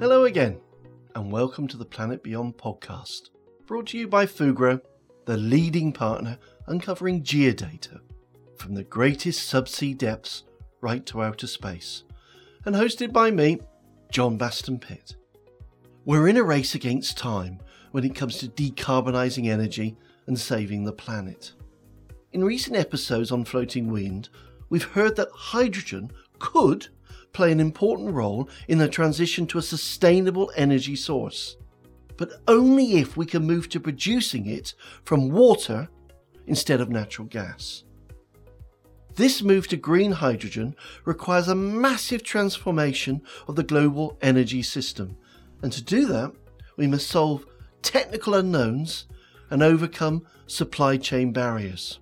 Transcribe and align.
Hello 0.00 0.24
again, 0.24 0.58
and 1.14 1.30
welcome 1.30 1.68
to 1.68 1.76
the 1.76 1.84
Planet 1.84 2.22
Beyond 2.22 2.56
podcast, 2.56 3.28
brought 3.66 3.88
to 3.88 3.98
you 3.98 4.08
by 4.08 4.24
Fugro, 4.24 4.80
the 5.26 5.36
leading 5.36 5.92
partner 5.92 6.38
uncovering 6.68 7.22
geodata 7.22 8.00
from 8.56 8.72
the 8.72 8.82
greatest 8.82 9.52
subsea 9.52 9.94
depths 9.98 10.44
right 10.80 11.04
to 11.04 11.22
outer 11.22 11.46
space, 11.46 12.04
and 12.64 12.74
hosted 12.74 13.12
by 13.12 13.30
me, 13.30 13.60
John 14.10 14.38
Baston 14.38 14.78
Pitt. 14.78 15.16
We're 16.06 16.28
in 16.28 16.38
a 16.38 16.42
race 16.42 16.74
against 16.74 17.18
time 17.18 17.60
when 17.90 18.02
it 18.02 18.14
comes 18.14 18.38
to 18.38 18.48
decarbonising 18.48 19.50
energy 19.50 19.98
and 20.26 20.38
saving 20.38 20.84
the 20.84 20.94
planet. 20.94 21.52
In 22.32 22.42
recent 22.42 22.74
episodes 22.74 23.30
on 23.30 23.44
floating 23.44 23.92
wind, 23.92 24.30
we've 24.70 24.82
heard 24.82 25.16
that 25.16 25.28
hydrogen 25.30 26.10
could 26.38 26.88
play 27.32 27.52
an 27.52 27.60
important 27.60 28.12
role 28.12 28.48
in 28.68 28.78
the 28.78 28.88
transition 28.88 29.46
to 29.48 29.58
a 29.58 29.62
sustainable 29.62 30.50
energy 30.56 30.96
source, 30.96 31.56
but 32.16 32.30
only 32.48 32.98
if 32.98 33.16
we 33.16 33.26
can 33.26 33.46
move 33.46 33.68
to 33.70 33.80
producing 33.80 34.46
it 34.46 34.74
from 35.04 35.30
water 35.30 35.88
instead 36.46 36.80
of 36.80 36.90
natural 36.90 37.28
gas. 37.28 37.84
This 39.14 39.42
move 39.42 39.68
to 39.68 39.76
green 39.76 40.12
hydrogen 40.12 40.74
requires 41.04 41.48
a 41.48 41.54
massive 41.54 42.22
transformation 42.22 43.22
of 43.48 43.56
the 43.56 43.62
global 43.62 44.16
energy 44.22 44.62
system, 44.62 45.16
and 45.62 45.72
to 45.72 45.82
do 45.82 46.06
that, 46.06 46.32
we 46.76 46.86
must 46.86 47.08
solve 47.08 47.44
technical 47.82 48.34
unknowns 48.34 49.06
and 49.50 49.62
overcome 49.62 50.26
supply 50.46 50.96
chain 50.96 51.32
barriers. 51.32 51.98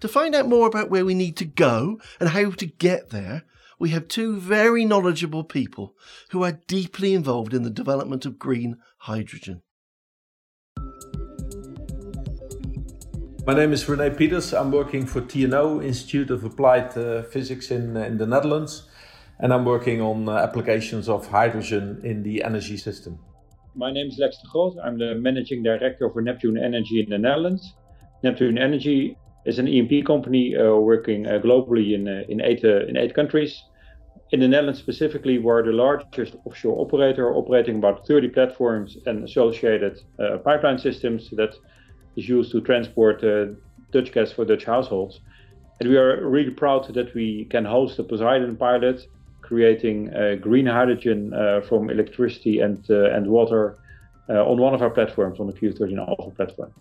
To 0.00 0.08
find 0.08 0.34
out 0.34 0.48
more 0.48 0.66
about 0.66 0.90
where 0.90 1.04
we 1.04 1.14
need 1.14 1.36
to 1.38 1.44
go 1.44 1.98
and 2.20 2.28
how 2.28 2.50
to 2.50 2.66
get 2.66 3.10
there, 3.10 3.44
we 3.84 3.90
have 3.90 4.08
two 4.08 4.40
very 4.40 4.82
knowledgeable 4.86 5.44
people 5.44 5.94
who 6.30 6.42
are 6.42 6.58
deeply 6.66 7.12
involved 7.12 7.52
in 7.52 7.64
the 7.64 7.76
development 7.82 8.24
of 8.24 8.38
green 8.38 8.78
hydrogen. 9.00 9.60
My 13.46 13.52
name 13.52 13.74
is 13.74 13.86
Rene 13.86 14.08
Peters. 14.16 14.54
I'm 14.54 14.72
working 14.72 15.04
for 15.04 15.20
TNO, 15.20 15.84
Institute 15.84 16.30
of 16.30 16.44
Applied 16.44 16.96
uh, 16.96 17.24
Physics 17.24 17.70
in, 17.70 17.94
uh, 17.94 18.00
in 18.00 18.16
the 18.16 18.26
Netherlands, 18.26 18.88
and 19.38 19.52
I'm 19.52 19.66
working 19.66 20.00
on 20.00 20.30
uh, 20.30 20.36
applications 20.36 21.10
of 21.10 21.26
hydrogen 21.26 22.00
in 22.04 22.22
the 22.22 22.42
energy 22.42 22.78
system. 22.78 23.18
My 23.74 23.92
name 23.92 24.06
is 24.06 24.16
Lex 24.18 24.38
de 24.38 24.48
Groot. 24.50 24.78
I'm 24.82 24.96
the 24.96 25.14
managing 25.16 25.62
director 25.62 26.08
for 26.08 26.22
Neptune 26.22 26.56
Energy 26.56 27.00
in 27.00 27.10
the 27.10 27.18
Netherlands. 27.18 27.74
Neptune 28.22 28.56
Energy 28.56 29.18
is 29.44 29.58
an 29.58 29.68
E&P 29.68 30.02
company 30.04 30.56
uh, 30.56 30.74
working 30.76 31.26
uh, 31.26 31.32
globally 31.32 31.92
in, 31.92 32.08
uh, 32.08 32.22
in, 32.30 32.40
eight, 32.40 32.64
in 32.64 32.96
eight 32.96 33.14
countries. 33.14 33.62
In 34.32 34.40
the 34.40 34.48
Netherlands 34.48 34.80
specifically, 34.80 35.38
we're 35.38 35.64
the 35.64 35.72
largest 35.72 36.34
offshore 36.44 36.80
operator, 36.80 37.32
operating 37.34 37.76
about 37.76 38.06
30 38.06 38.30
platforms 38.30 38.96
and 39.06 39.22
associated 39.22 40.00
pipeline 40.44 40.78
systems 40.78 41.30
that 41.32 41.54
is 42.16 42.28
used 42.28 42.52
to 42.52 42.60
transport 42.60 43.22
uh, 43.22 43.46
Dutch 43.92 44.12
gas 44.12 44.32
for 44.32 44.44
Dutch 44.44 44.64
households. 44.64 45.20
And 45.80 45.88
we 45.88 45.96
are 45.96 46.26
really 46.28 46.50
proud 46.50 46.92
that 46.94 47.14
we 47.14 47.46
can 47.46 47.64
host 47.64 47.96
the 47.96 48.04
Poseidon 48.04 48.56
pilot, 48.56 49.06
creating 49.42 50.14
uh, 50.14 50.36
green 50.40 50.66
hydrogen 50.66 51.34
uh, 51.34 51.60
from 51.60 51.90
electricity 51.90 52.60
and, 52.60 52.88
and 52.88 53.26
water 53.26 53.78
on 54.28 54.58
one 54.58 54.72
of 54.72 54.80
our 54.80 54.90
platforms, 54.90 55.38
on 55.38 55.46
the 55.46 55.52
Q13 55.52 55.98
Alpha 55.98 56.30
platform. 56.30 56.72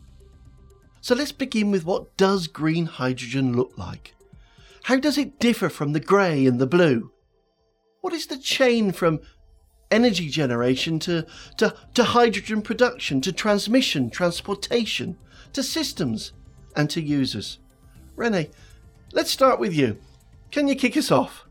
So 1.02 1.14
let's 1.14 1.34
begin 1.34 1.72
with 1.72 1.84
what 1.84 2.16
does 2.16 2.48
green 2.48 2.86
hydrogen 2.86 3.54
look 3.54 3.78
like? 3.78 4.16
How 4.84 4.96
does 4.96 5.18
it 5.18 5.40
differ 5.40 5.68
from 5.68 5.92
the 5.92 6.00
grey 6.00 6.46
and 6.46 6.60
the 6.60 6.68
blue? 6.68 7.12
What 8.04 8.12
is 8.12 8.26
the 8.26 8.38
chain 8.38 8.92
from 8.92 9.22
energy 9.90 10.28
generation 10.28 11.00
to, 11.00 11.26
to, 11.56 11.74
to 11.94 12.04
hydrogen 12.04 12.62
production, 12.62 13.22
to 13.22 13.32
transmission, 13.32 14.10
transportation, 14.10 15.16
to 15.54 15.64
systems, 15.64 16.34
and 16.76 16.90
to 16.90 17.02
users. 17.02 17.60
Rene, 18.18 18.50
let's 19.14 19.32
start 19.32 19.58
with 19.58 19.74
you. 19.74 19.98
Can 20.52 20.68
you 20.68 20.76
kick 20.76 20.98
us 20.98 21.12
off? 21.12 21.46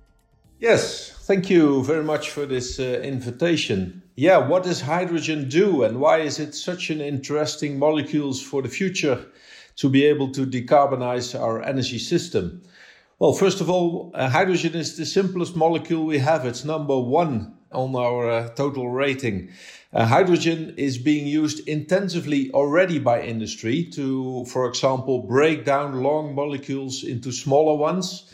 Yes, 0.59 1.13
thank 1.23 1.49
you 1.49 1.83
very 1.85 2.05
much 2.05 2.29
for 2.29 2.45
this 2.45 2.79
uh, 2.79 3.01
invitation. 3.03 4.03
Yeah, 4.17 4.37
what 4.37 4.65
does 4.65 4.83
hydrogen 4.83 5.49
do 5.49 5.85
and 5.85 6.01
why 6.01 6.19
is 6.19 6.39
it 6.39 6.55
such 6.55 6.91
an 6.91 7.01
interesting 7.01 7.79
molecule 7.79 8.35
for 8.35 8.61
the 8.61 8.69
future 8.69 9.25
to 9.77 9.89
be 9.89 10.05
able 10.05 10.31
to 10.33 10.45
decarbonize 10.45 11.35
our 11.41 11.63
energy 11.63 11.99
system? 11.99 12.63
Well, 13.23 13.35
first 13.35 13.61
of 13.61 13.71
all, 13.71 14.11
uh, 14.15 14.29
hydrogen 14.29 14.75
is 14.75 14.97
the 14.97 15.07
simplest 15.07 15.55
molecule 15.55 16.05
we 16.05 16.19
have. 16.19 16.45
It's 16.45 16.65
number 16.65 16.99
one 16.99 17.55
on 17.71 17.95
our 17.95 18.29
uh, 18.29 18.49
total 18.49 18.91
rating. 18.91 19.51
Uh, 19.93 20.07
hydrogen 20.07 20.75
is 20.77 20.99
being 20.99 21.29
used 21.29 21.69
intensively 21.69 22.51
already 22.51 22.99
by 22.99 23.23
industry 23.23 23.85
to, 23.93 24.45
for 24.47 24.67
example, 24.67 25.21
break 25.23 25.65
down 25.65 26.03
long 26.03 26.35
molecules 26.35 27.05
into 27.05 27.31
smaller 27.31 27.79
ones, 27.79 28.29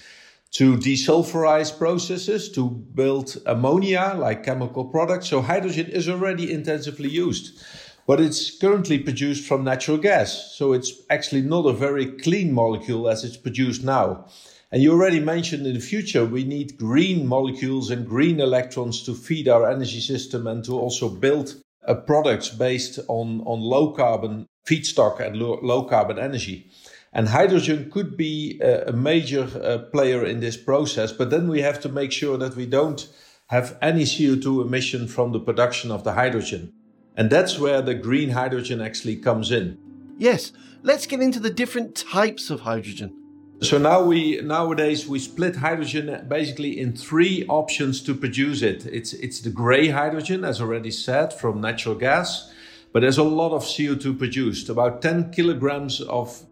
to 0.53 0.79
desulfurize 0.79 1.71
processes, 1.77 2.51
to 2.53 2.71
build 2.71 3.37
ammonia 3.45 4.15
like 4.17 4.43
chemical 4.43 4.87
products. 4.87 5.29
So 5.29 5.43
hydrogen 5.43 5.89
is 5.91 6.09
already 6.09 6.51
intensively 6.51 7.11
used. 7.11 7.63
But 8.07 8.23
it's 8.23 8.57
currently 8.57 8.99
produced 9.01 9.47
from 9.47 9.65
natural 9.65 9.99
gas. 9.99 10.55
So 10.57 10.73
it's 10.73 10.95
actually 11.11 11.43
not 11.43 11.67
a 11.67 11.75
very 11.75 12.07
clean 12.07 12.55
molecule 12.55 13.07
as 13.07 13.23
it's 13.23 13.37
produced 13.37 13.85
now. 13.85 14.25
And 14.71 14.83
you 14.83 14.93
already 14.93 15.21
mentioned 15.21 15.67
in 15.67 15.75
the 15.75 15.81
future 15.81 16.27
we 16.27 16.45
need 16.45 16.77
green 16.77 17.27
molecules 17.27 17.91
and 17.91 18.07
green 18.07 18.39
electrons 18.39 19.03
to 19.05 19.15
feed 19.15 19.49
our 19.49 19.71
energy 19.71 20.01
system 20.01 20.47
and 20.47 20.63
to 20.65 20.79
also 20.79 21.09
build 21.09 21.55
uh, 21.87 21.95
products 21.95 22.51
based 22.51 22.99
on, 23.09 23.41
on 23.47 23.61
low 23.61 23.93
carbon 23.93 24.47
feedstock 24.69 25.21
and 25.21 25.37
low, 25.37 25.59
low 25.63 25.85
carbon 25.85 26.19
energy. 26.19 26.71
And 27.15 27.29
hydrogen 27.29 27.91
could 27.91 28.19
be 28.19 28.61
a, 28.61 28.89
a 28.89 28.93
major 28.93 29.49
uh, 29.63 29.79
player 29.91 30.27
in 30.27 30.41
this 30.41 30.59
process, 30.59 31.13
but 31.13 31.31
then 31.31 31.49
we 31.49 31.63
have 31.63 31.81
to 31.81 31.89
make 31.89 32.13
sure 32.13 32.37
that 32.37 32.55
we 32.55 32.67
don't 32.67 33.09
have 33.47 33.79
any 33.81 34.03
CO2 34.03 34.63
emission 34.67 35.09
from 35.09 35.33
the 35.33 35.41
production 35.41 35.91
of 35.91 36.05
the 36.05 36.13
hydrogen. 36.13 36.75
And 37.17 37.31
that's 37.31 37.59
where 37.59 37.81
the 37.81 37.95
green 37.95 38.31
hydrogen 38.31 38.83
actually 38.83 39.17
comes 39.17 39.51
in. 39.51 39.79
Yes, 40.19 40.53
let's 40.83 41.07
get 41.07 41.23
into 41.23 41.41
the 41.41 41.51
different 41.51 41.97
types 41.97 42.51
of 42.51 42.61
hydrogen. 42.61 43.28
So 43.61 43.77
now 43.77 44.05
we 44.05 44.41
nowadays 44.41 45.09
we 45.09 45.19
split 45.19 45.57
hydrogen 45.57 46.27
basically 46.29 46.79
in 46.79 46.97
three 46.97 47.45
options 47.49 48.01
to 48.03 48.15
produce 48.15 48.63
it. 48.63 48.87
It's 48.87 49.13
it's 49.15 49.41
the 49.41 49.51
gray 49.51 49.89
hydrogen, 49.89 50.45
as 50.45 50.61
already 50.61 50.93
said, 50.93 51.33
from 51.33 51.61
natural 51.61 51.97
gas, 51.97 52.53
but 52.93 53.01
there's 53.01 53.19
a 53.19 53.25
lot 53.25 53.51
of 53.51 53.65
CO2 53.65 54.17
produced. 54.17 54.69
About 54.69 55.03
10 55.03 55.33
kilograms 55.33 56.01
of 56.03 56.45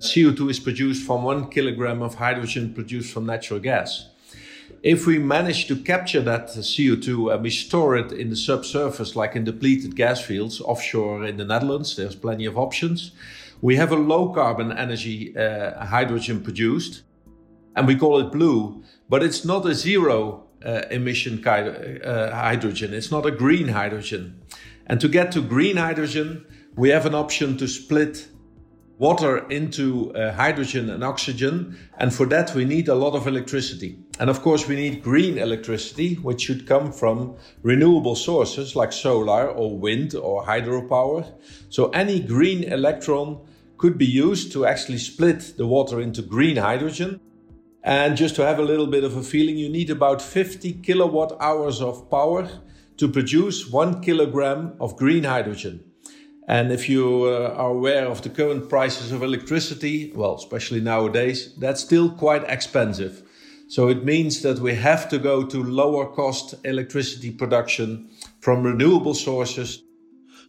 CO2 0.00 0.50
is 0.50 0.60
produced 0.60 1.06
from 1.06 1.22
one 1.22 1.48
kilogram 1.48 2.02
of 2.02 2.16
hydrogen 2.16 2.74
produced 2.74 3.10
from 3.10 3.24
natural 3.24 3.58
gas. 3.58 4.10
If 4.82 5.06
we 5.06 5.18
manage 5.18 5.66
to 5.68 5.76
capture 5.76 6.20
that 6.22 6.48
CO2 6.48 7.32
and 7.32 7.42
we 7.42 7.50
store 7.50 7.96
it 7.96 8.12
in 8.12 8.28
the 8.28 8.36
subsurface, 8.36 9.16
like 9.16 9.34
in 9.34 9.44
depleted 9.44 9.96
gas 9.96 10.20
fields 10.20 10.60
offshore 10.60 11.24
in 11.24 11.38
the 11.38 11.44
Netherlands, 11.44 11.96
there's 11.96 12.14
plenty 12.14 12.44
of 12.44 12.58
options 12.58 13.12
we 13.60 13.76
have 13.76 13.92
a 13.92 13.96
low 13.96 14.30
carbon 14.30 14.72
energy 14.72 15.36
uh, 15.36 15.84
hydrogen 15.84 16.42
produced, 16.42 17.02
and 17.76 17.86
we 17.86 17.96
call 17.96 18.18
it 18.20 18.32
blue, 18.32 18.82
but 19.08 19.22
it's 19.22 19.44
not 19.44 19.66
a 19.66 19.74
zero 19.74 20.44
uh, 20.64 20.82
emission 20.90 21.46
uh, 21.46 22.30
hydrogen. 22.34 22.94
It's 22.94 23.10
not 23.10 23.26
a 23.26 23.30
green 23.30 23.68
hydrogen. 23.68 24.40
And 24.86 25.00
to 25.00 25.08
get 25.08 25.32
to 25.32 25.42
green 25.42 25.76
hydrogen, 25.76 26.44
we 26.74 26.88
have 26.90 27.06
an 27.06 27.14
option 27.14 27.56
to 27.58 27.68
split 27.68 28.28
water 28.98 29.48
into 29.48 30.12
uh, 30.14 30.32
hydrogen 30.32 30.90
and 30.90 31.02
oxygen. 31.02 31.78
And 31.96 32.12
for 32.12 32.26
that, 32.26 32.54
we 32.54 32.66
need 32.66 32.88
a 32.88 32.94
lot 32.94 33.14
of 33.14 33.26
electricity. 33.26 33.98
And 34.18 34.28
of 34.28 34.42
course, 34.42 34.68
we 34.68 34.76
need 34.76 35.02
green 35.02 35.38
electricity, 35.38 36.16
which 36.16 36.42
should 36.42 36.66
come 36.66 36.92
from 36.92 37.36
renewable 37.62 38.14
sources 38.14 38.76
like 38.76 38.92
solar 38.92 39.48
or 39.48 39.78
wind 39.78 40.14
or 40.14 40.44
hydropower. 40.44 41.32
So 41.70 41.88
any 41.90 42.20
green 42.20 42.64
electron 42.64 43.40
could 43.80 43.96
be 43.96 44.04
used 44.04 44.52
to 44.52 44.66
actually 44.66 44.98
split 44.98 45.54
the 45.56 45.66
water 45.66 46.02
into 46.02 46.20
green 46.20 46.58
hydrogen. 46.58 47.18
And 47.82 48.14
just 48.14 48.36
to 48.36 48.44
have 48.44 48.58
a 48.58 48.62
little 48.62 48.86
bit 48.86 49.04
of 49.04 49.16
a 49.16 49.22
feeling, 49.22 49.56
you 49.56 49.70
need 49.70 49.88
about 49.88 50.20
50 50.20 50.74
kilowatt 50.82 51.34
hours 51.40 51.80
of 51.80 52.10
power 52.10 52.46
to 52.98 53.08
produce 53.08 53.70
one 53.70 54.02
kilogram 54.02 54.74
of 54.80 54.98
green 54.98 55.24
hydrogen. 55.24 55.82
And 56.46 56.70
if 56.70 56.90
you 56.90 57.24
uh, 57.24 57.54
are 57.56 57.70
aware 57.70 58.06
of 58.06 58.20
the 58.20 58.28
current 58.28 58.68
prices 58.68 59.12
of 59.12 59.22
electricity, 59.22 60.12
well, 60.14 60.34
especially 60.34 60.82
nowadays, 60.82 61.54
that's 61.56 61.80
still 61.80 62.10
quite 62.10 62.44
expensive. 62.50 63.22
So 63.68 63.88
it 63.88 64.04
means 64.04 64.42
that 64.42 64.58
we 64.58 64.74
have 64.74 65.08
to 65.08 65.18
go 65.18 65.46
to 65.46 65.64
lower 65.64 66.04
cost 66.04 66.54
electricity 66.64 67.30
production 67.30 68.10
from 68.40 68.62
renewable 68.62 69.14
sources 69.14 69.82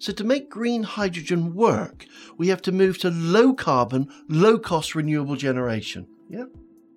so, 0.02 0.12
to 0.14 0.24
make 0.24 0.50
green 0.50 0.82
hydrogen 0.82 1.54
work, 1.54 2.08
we 2.36 2.48
have 2.48 2.64
to 2.64 2.72
move 2.72 2.98
to 3.02 3.12
low 3.12 3.54
carbon, 3.54 4.08
low 4.28 4.58
cost 4.58 4.96
renewable 4.96 5.36
generation. 5.36 6.08
Yeah? 6.28 6.46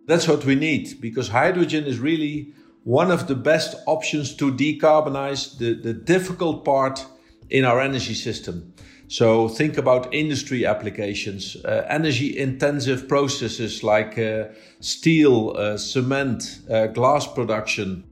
That's 0.07 0.27
what 0.27 0.47
we 0.47 0.55
need 0.55 1.03
because 1.03 1.29
hydrogen 1.29 1.85
is 1.85 1.99
really 1.99 2.55
one 2.85 3.11
of 3.11 3.27
the 3.27 3.35
best 3.35 3.77
options 3.87 4.35
to 4.37 4.51
decarbonize 4.51 5.59
the, 5.59 5.75
the 5.75 5.93
difficult 5.93 6.65
part 6.65 7.05
in 7.51 7.67
our 7.67 7.79
energy 7.79 8.15
system. 8.15 8.73
So 9.09 9.49
think 9.49 9.77
about 9.77 10.15
industry 10.15 10.65
applications, 10.65 11.57
uh, 11.63 11.85
energy 11.91 12.39
intensive 12.39 13.07
processes 13.07 13.83
like 13.83 14.19
uh, 14.19 14.45
steel, 14.81 15.55
uh, 15.59 15.77
cement, 15.77 16.61
uh, 16.71 16.87
glass 16.87 17.27
production, 17.27 18.05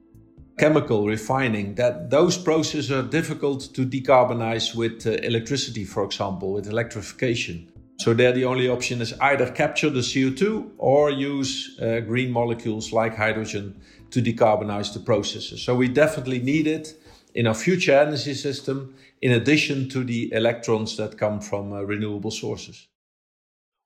chemical 0.58 1.06
refining. 1.06 1.74
That 1.76 2.10
those 2.10 2.38
processes 2.38 2.90
are 2.90 3.02
difficult 3.02 3.74
to 3.74 3.86
decarbonize 3.86 4.74
with 4.74 5.06
uh, 5.06 5.12
electricity, 5.22 5.84
for 5.84 6.04
example, 6.04 6.52
with 6.52 6.66
electrification. 6.68 7.72
So 7.98 8.14
there, 8.14 8.32
the 8.32 8.44
only 8.44 8.68
option 8.68 9.00
is 9.00 9.12
either 9.20 9.50
capture 9.50 9.90
the 9.90 10.00
CO2 10.00 10.72
or 10.78 11.10
use 11.10 11.78
uh, 11.80 12.00
green 12.00 12.32
molecules 12.32 12.92
like 12.92 13.16
hydrogen 13.16 13.80
to 14.10 14.20
decarbonize 14.20 14.92
the 14.92 15.00
processes. 15.00 15.62
So 15.62 15.74
we 15.76 15.88
definitely 15.88 16.40
need 16.40 16.66
it 16.66 16.94
in 17.34 17.46
our 17.46 17.54
future 17.54 17.98
energy 17.98 18.34
system, 18.34 18.94
in 19.20 19.32
addition 19.32 19.88
to 19.90 20.04
the 20.04 20.32
electrons 20.32 20.96
that 20.96 21.16
come 21.16 21.40
from 21.40 21.72
uh, 21.72 21.82
renewable 21.82 22.30
sources. 22.30 22.88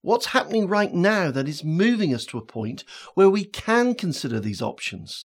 What's 0.02 0.26
happening 0.26 0.66
right 0.68 0.94
now 0.94 1.30
that 1.30 1.48
is 1.48 1.64
moving 1.64 2.14
us 2.14 2.24
to 2.26 2.38
a 2.38 2.44
point 2.44 2.84
where 3.14 3.28
we 3.28 3.44
can 3.44 3.94
consider 3.94 4.40
these 4.40 4.62
options? 4.62 5.24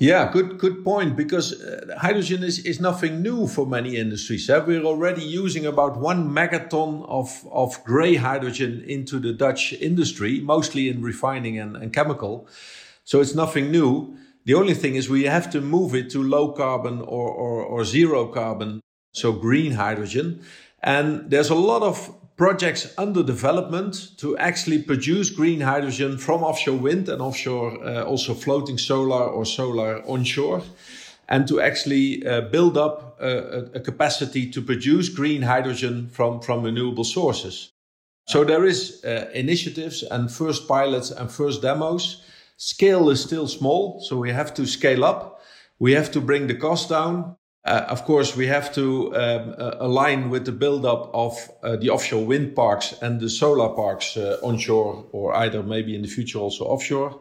Yeah, 0.00 0.32
good 0.32 0.58
good 0.58 0.82
point. 0.82 1.14
Because 1.16 1.52
uh, 1.52 1.96
hydrogen 1.98 2.42
is, 2.42 2.58
is 2.58 2.80
nothing 2.80 3.22
new 3.22 3.46
for 3.46 3.64
many 3.64 3.96
industries. 3.96 4.50
Eh? 4.50 4.58
We're 4.58 4.82
already 4.82 5.22
using 5.22 5.66
about 5.66 5.96
one 5.96 6.30
megaton 6.30 7.08
of, 7.08 7.44
of 7.52 7.82
gray 7.84 8.16
hydrogen 8.16 8.84
into 8.88 9.20
the 9.20 9.32
Dutch 9.32 9.72
industry, 9.74 10.40
mostly 10.40 10.88
in 10.88 11.00
refining 11.00 11.60
and, 11.60 11.76
and 11.76 11.92
chemical. 11.92 12.48
So 13.04 13.20
it's 13.20 13.36
nothing 13.36 13.70
new. 13.70 14.16
The 14.46 14.54
only 14.54 14.74
thing 14.74 14.96
is 14.96 15.08
we 15.08 15.24
have 15.24 15.48
to 15.50 15.60
move 15.60 15.94
it 15.94 16.10
to 16.10 16.22
low 16.22 16.52
carbon 16.52 17.00
or, 17.00 17.28
or, 17.30 17.62
or 17.62 17.84
zero 17.84 18.26
carbon, 18.26 18.80
so 19.12 19.32
green 19.32 19.72
hydrogen. 19.72 20.42
And 20.82 21.30
there's 21.30 21.50
a 21.50 21.54
lot 21.54 21.82
of 21.82 22.12
projects 22.36 22.92
under 22.98 23.22
development 23.22 24.18
to 24.18 24.36
actually 24.38 24.82
produce 24.82 25.30
green 25.30 25.60
hydrogen 25.60 26.18
from 26.18 26.42
offshore 26.42 26.78
wind 26.78 27.08
and 27.08 27.22
offshore 27.22 27.82
uh, 27.84 28.02
also 28.02 28.34
floating 28.34 28.78
solar 28.78 29.24
or 29.24 29.44
solar 29.44 30.02
onshore 30.06 30.62
and 31.28 31.46
to 31.48 31.60
actually 31.60 32.26
uh, 32.26 32.42
build 32.42 32.76
up 32.76 33.16
uh, 33.20 33.62
a, 33.74 33.80
capacity 33.80 34.50
to 34.50 34.60
produce 34.60 35.08
green 35.08 35.42
hydrogen 35.42 36.08
from, 36.08 36.40
from 36.40 36.62
renewable 36.62 37.04
sources. 37.04 37.72
So 38.26 38.44
there 38.44 38.64
is 38.64 39.04
uh, 39.04 39.30
initiatives 39.34 40.02
and 40.02 40.30
first 40.30 40.66
pilots 40.66 41.10
and 41.10 41.30
first 41.30 41.62
demos. 41.62 42.24
Scale 42.56 43.10
is 43.10 43.22
still 43.22 43.46
small, 43.46 44.00
so 44.00 44.16
we 44.16 44.30
have 44.30 44.54
to 44.54 44.66
scale 44.66 45.04
up. 45.04 45.40
We 45.78 45.92
have 45.92 46.10
to 46.12 46.20
bring 46.20 46.46
the 46.46 46.54
cost 46.54 46.88
down. 46.88 47.36
Uh, 47.66 47.86
of 47.88 48.04
course, 48.04 48.36
we 48.36 48.46
have 48.46 48.74
to 48.74 49.14
um, 49.16 49.54
uh, 49.56 49.76
align 49.80 50.28
with 50.28 50.44
the 50.44 50.52
buildup 50.52 51.10
of 51.14 51.50
uh, 51.62 51.76
the 51.76 51.88
offshore 51.88 52.22
wind 52.22 52.54
parks 52.54 52.92
and 53.00 53.20
the 53.20 53.30
solar 53.30 53.70
parks 53.74 54.18
uh, 54.18 54.36
onshore, 54.42 55.06
or 55.12 55.34
either 55.34 55.62
maybe 55.62 55.94
in 55.94 56.02
the 56.02 56.08
future 56.08 56.38
also 56.38 56.66
offshore. 56.66 57.18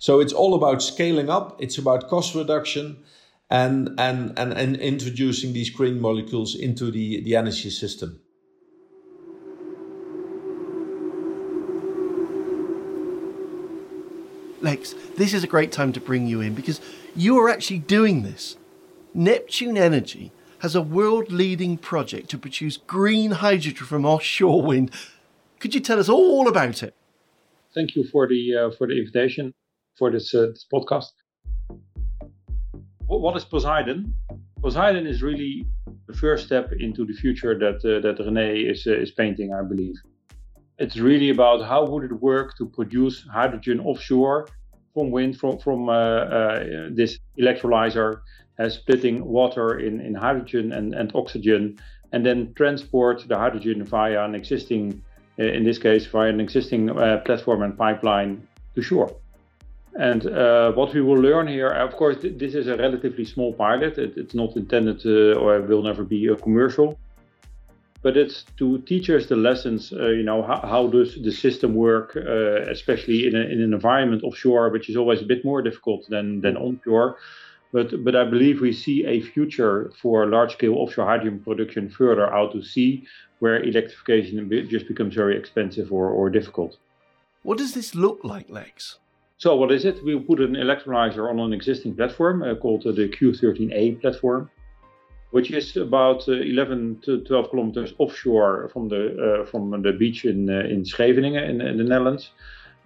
So 0.00 0.18
it's 0.18 0.32
all 0.32 0.54
about 0.54 0.82
scaling 0.82 1.30
up. 1.30 1.62
It's 1.62 1.78
about 1.78 2.08
cost 2.08 2.34
reduction 2.34 3.04
and 3.50 3.90
and 3.96 4.36
and, 4.36 4.52
and 4.52 4.76
introducing 4.76 5.52
these 5.52 5.70
green 5.70 6.00
molecules 6.00 6.56
into 6.56 6.90
the, 6.90 7.22
the 7.22 7.36
energy 7.36 7.70
system. 7.70 8.18
Lex, 14.60 14.94
this 15.16 15.32
is 15.32 15.44
a 15.44 15.46
great 15.46 15.70
time 15.70 15.92
to 15.92 16.00
bring 16.00 16.26
you 16.26 16.40
in 16.40 16.54
because 16.54 16.80
you 17.14 17.38
are 17.38 17.48
actually 17.48 17.78
doing 17.78 18.22
this. 18.22 18.56
Neptune 19.16 19.78
Energy 19.78 20.32
has 20.58 20.74
a 20.74 20.82
world 20.82 21.30
leading 21.30 21.78
project 21.78 22.28
to 22.30 22.36
produce 22.36 22.76
green 22.76 23.30
hydrogen 23.30 23.86
from 23.86 24.04
offshore 24.04 24.60
wind. 24.60 24.90
Could 25.60 25.72
you 25.72 25.80
tell 25.80 26.00
us 26.00 26.08
all 26.08 26.48
about 26.48 26.82
it? 26.82 26.94
Thank 27.74 27.94
you 27.94 28.02
for 28.10 28.26
the, 28.26 28.56
uh, 28.56 28.70
for 28.76 28.88
the 28.88 28.98
invitation 28.98 29.54
for 29.96 30.10
this, 30.10 30.34
uh, 30.34 30.46
this 30.46 30.66
podcast. 30.72 31.12
What 33.06 33.36
is 33.36 33.44
Poseidon? 33.44 34.12
Poseidon 34.60 35.06
is 35.06 35.22
really 35.22 35.64
the 36.08 36.14
first 36.14 36.46
step 36.46 36.72
into 36.72 37.06
the 37.06 37.12
future 37.12 37.56
that, 37.56 37.76
uh, 37.84 38.00
that 38.00 38.18
René 38.18 38.68
is, 38.68 38.84
uh, 38.88 38.94
is 38.94 39.12
painting, 39.12 39.54
I 39.54 39.62
believe. 39.62 39.94
It's 40.78 40.96
really 40.96 41.30
about 41.30 41.62
how 41.62 41.86
would 41.86 42.02
it 42.02 42.12
work 42.12 42.56
to 42.58 42.66
produce 42.66 43.24
hydrogen 43.32 43.78
offshore 43.78 44.48
from 44.94 45.10
wind, 45.10 45.38
from, 45.38 45.58
from 45.58 45.88
uh, 45.88 45.92
uh, 45.92 46.88
this 46.90 47.18
electrolyzer 47.38 48.20
uh, 48.58 48.68
splitting 48.68 49.24
water 49.24 49.80
in, 49.80 50.00
in 50.00 50.14
hydrogen 50.14 50.72
and, 50.72 50.94
and 50.94 51.10
oxygen, 51.14 51.78
and 52.12 52.24
then 52.24 52.54
transport 52.54 53.24
the 53.26 53.36
hydrogen 53.36 53.84
via 53.84 54.24
an 54.24 54.34
existing, 54.34 55.02
in 55.36 55.64
this 55.64 55.78
case, 55.78 56.06
via 56.06 56.30
an 56.30 56.40
existing 56.40 56.88
platform 57.24 57.62
and 57.62 57.76
pipeline 57.76 58.46
to 58.76 58.82
shore. 58.82 59.12
And 59.98 60.26
uh, 60.26 60.72
what 60.72 60.94
we 60.94 61.00
will 61.02 61.20
learn 61.20 61.48
here, 61.48 61.70
of 61.70 61.96
course, 61.96 62.20
th- 62.20 62.38
this 62.38 62.54
is 62.54 62.68
a 62.68 62.76
relatively 62.76 63.24
small 63.24 63.52
pilot. 63.52 63.98
It, 63.98 64.16
it's 64.16 64.34
not 64.34 64.56
intended 64.56 65.04
or 65.36 65.60
will 65.62 65.82
never 65.82 66.04
be 66.04 66.26
a 66.28 66.36
commercial, 66.36 66.98
but 68.04 68.18
it's 68.18 68.44
to 68.58 68.78
teach 68.82 69.08
us 69.08 69.26
the 69.26 69.34
lessons. 69.34 69.92
Uh, 69.92 70.10
you 70.18 70.22
know, 70.22 70.42
how, 70.42 70.60
how, 70.60 70.86
does 70.86 71.10
the 71.22 71.32
system 71.32 71.74
work, 71.74 72.14
uh, 72.14 72.70
especially 72.76 73.26
in, 73.26 73.34
a, 73.34 73.40
in, 73.40 73.62
an 73.62 73.72
environment 73.72 74.22
offshore, 74.22 74.68
which 74.68 74.90
is 74.90 74.96
always 74.96 75.22
a 75.22 75.24
bit 75.24 75.44
more 75.44 75.62
difficult 75.62 76.06
than 76.10 76.40
than 76.42 76.56
onshore. 76.56 77.16
But, 77.72 78.04
but 78.04 78.14
I 78.14 78.24
believe 78.24 78.60
we 78.60 78.72
see 78.72 79.04
a 79.04 79.20
future 79.20 79.90
for 80.00 80.26
large 80.26 80.52
scale 80.52 80.74
offshore 80.74 81.06
hydrogen 81.06 81.40
production 81.40 81.90
further 81.90 82.32
out 82.32 82.52
to 82.52 82.62
sea, 82.62 83.04
where 83.40 83.60
electrification 83.60 84.48
just 84.70 84.86
becomes 84.86 85.12
very 85.16 85.36
expensive 85.36 85.90
or, 85.90 86.08
or 86.08 86.30
difficult. 86.30 86.76
What 87.42 87.58
does 87.58 87.74
this 87.74 87.94
look 87.96 88.20
like, 88.22 88.48
Lex? 88.48 88.98
So, 89.38 89.56
what 89.56 89.72
is 89.72 89.84
it? 89.84 90.04
We 90.04 90.16
put 90.20 90.40
an 90.40 90.54
electrolyzer 90.54 91.28
on 91.28 91.40
an 91.40 91.52
existing 91.52 91.96
platform 91.96 92.42
uh, 92.42 92.54
called 92.54 92.86
uh, 92.86 92.92
the 92.92 93.08
Q13A 93.08 94.00
platform, 94.00 94.50
which 95.34 95.50
is 95.50 95.76
about 95.76 96.28
uh, 96.28 96.32
11 96.32 97.00
to 97.04 97.20
12 97.22 97.50
kilometers 97.50 97.92
offshore 97.98 98.70
from 98.72 98.88
the 98.88 99.02
uh, 99.26 99.44
from 99.50 99.82
the 99.82 99.92
beach 99.92 100.24
in 100.24 100.48
uh, 100.48 100.74
in 100.74 100.84
Scheveningen 100.84 101.42
in, 101.50 101.60
in 101.60 101.76
the 101.76 101.82
Netherlands 101.82 102.30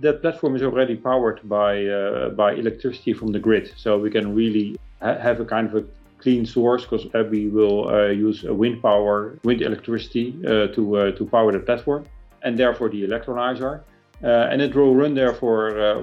that 0.00 0.22
platform 0.22 0.56
is 0.56 0.62
already 0.62 0.96
powered 0.96 1.40
by 1.46 1.84
uh, 1.84 2.30
by 2.30 2.54
electricity 2.54 3.12
from 3.12 3.32
the 3.32 3.38
grid, 3.38 3.70
so 3.76 3.98
we 3.98 4.10
can 4.10 4.34
really 4.34 4.78
ha- 5.02 5.18
have 5.18 5.40
a 5.40 5.44
kind 5.44 5.66
of 5.68 5.74
a 5.82 5.84
clean 6.22 6.46
source 6.46 6.82
because 6.84 7.04
we 7.30 7.48
will 7.48 7.78
uh, 7.88 8.06
use 8.26 8.42
wind 8.44 8.80
power, 8.80 9.38
wind 9.44 9.60
electricity 9.60 10.26
uh, 10.46 10.68
to 10.74 11.12
to 11.18 11.22
power 11.26 11.52
the 11.52 11.62
platform, 11.68 12.02
and 12.44 12.58
therefore 12.58 12.88
the 12.88 13.02
electrolyzer. 13.08 13.82
And 14.20 14.62
it 14.62 14.74
will 14.74 14.94
run 15.02 15.14
there 15.14 15.34
for 15.34 15.58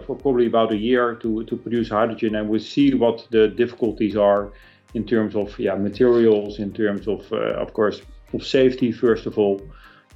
for 0.06 0.16
probably 0.16 0.48
about 0.54 0.72
a 0.72 0.80
year 0.90 1.16
to 1.24 1.44
to 1.50 1.54
produce 1.64 1.90
hydrogen, 1.90 2.36
and 2.36 2.44
we'll 2.50 2.70
see 2.76 2.94
what 2.94 3.28
the 3.32 3.48
difficulties 3.48 4.16
are 4.16 4.52
in 4.96 5.06
terms 5.06 5.36
of 5.36 5.48
yeah 5.60 5.76
materials, 5.76 6.60
in 6.60 6.72
terms 6.74 7.08
of 7.08 7.32
of 7.64 7.74
course 7.74 8.02
of 8.34 8.42
safety 8.44 8.92
first 8.92 9.26
of 9.28 9.38
all. 9.38 9.62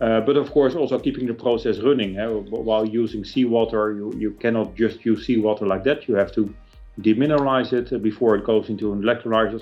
Uh, 0.01 0.21
but 0.21 0.37
of 0.37 0.49
course, 0.51 0.75
also 0.75 0.97
keeping 0.97 1.27
the 1.27 1.33
process 1.33 1.79
running. 1.79 2.17
Eh? 2.17 2.25
While 2.25 2.85
using 2.87 3.25
seawater, 3.25 3.91
you, 3.91 4.13
you 4.17 4.31
cannot 4.31 4.73
just 4.73 5.03
use 5.03 5.25
seawater 5.25 5.65
like 5.67 5.83
that. 5.83 6.07
You 6.07 6.15
have 6.15 6.31
to 6.35 6.53
demineralize 7.01 7.73
it 7.73 8.01
before 8.01 8.37
it 8.37 8.45
goes 8.45 8.69
into 8.69 8.93
an 8.93 9.01
electrolyzer. 9.01 9.61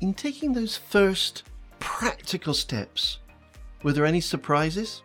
In 0.00 0.14
taking 0.14 0.52
those 0.52 0.76
first 0.76 1.44
practical 1.78 2.54
steps, 2.54 3.18
were 3.84 3.92
there 3.92 4.04
any 4.04 4.20
surprises? 4.20 5.02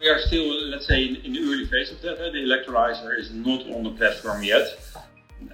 We 0.00 0.08
are 0.08 0.18
still, 0.18 0.52
let's 0.70 0.88
say, 0.88 1.06
in, 1.06 1.16
in 1.16 1.32
the 1.32 1.40
early 1.42 1.66
phase 1.66 1.92
of 1.92 2.02
that. 2.02 2.18
Eh? 2.20 2.30
The 2.32 2.38
electrolyzer 2.38 3.16
is 3.16 3.30
not 3.32 3.60
on 3.70 3.84
the 3.84 3.90
platform 3.90 4.42
yet. 4.42 4.66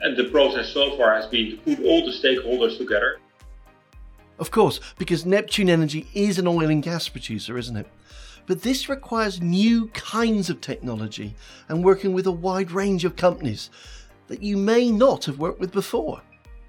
And 0.03 0.17
the 0.17 0.25
process 0.31 0.69
so 0.69 0.97
far 0.97 1.15
has 1.15 1.27
been 1.27 1.51
to 1.51 1.57
put 1.59 1.85
all 1.85 2.05
the 2.05 2.13
stakeholders 2.13 2.79
together 2.79 3.19
of 4.39 4.51
course, 4.51 4.81
because 4.99 5.25
Neptune 5.25 5.71
Energy 5.71 6.07
is 6.13 6.39
an 6.39 6.47
oil 6.47 6.69
and 6.69 6.83
gas 6.83 7.09
producer, 7.09 7.57
isn't 7.57 7.77
it? 7.77 7.87
But 8.47 8.63
this 8.63 8.89
requires 8.89 9.41
new 9.41 9.89
kinds 9.89 10.51
of 10.51 10.61
technology 10.61 11.35
and 11.69 11.83
working 11.83 12.13
with 12.13 12.27
a 12.27 12.33
wide 12.33 12.71
range 12.71 13.05
of 13.05 13.17
companies 13.17 13.71
that 14.29 14.43
you 14.43 14.57
may 14.57 14.91
not 14.91 15.25
have 15.25 15.39
worked 15.39 15.59
with 15.59 15.73
before. 15.73 16.21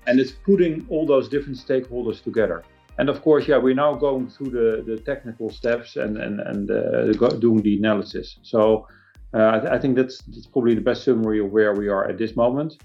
And 0.07 0.19
it's 0.19 0.31
putting 0.31 0.85
all 0.89 1.05
those 1.05 1.27
different 1.27 1.57
stakeholders 1.57 2.23
together. 2.23 2.63
And 2.97 3.09
of 3.09 3.21
course, 3.21 3.47
yeah, 3.47 3.57
we're 3.57 3.75
now 3.75 3.93
going 3.93 4.29
through 4.29 4.49
the, 4.49 4.83
the 4.83 4.97
technical 5.01 5.51
steps 5.51 5.97
and, 5.97 6.17
and, 6.17 6.39
and 6.39 6.71
uh, 6.71 7.29
doing 7.37 7.61
the 7.61 7.77
analysis. 7.77 8.39
So 8.41 8.87
uh, 9.33 9.49
I, 9.53 9.59
th- 9.59 9.71
I 9.71 9.77
think 9.77 9.97
that's, 9.97 10.21
that's 10.23 10.47
probably 10.47 10.73
the 10.73 10.81
best 10.81 11.03
summary 11.03 11.39
of 11.39 11.51
where 11.51 11.75
we 11.75 11.89
are 11.89 12.07
at 12.07 12.17
this 12.17 12.35
moment 12.35 12.77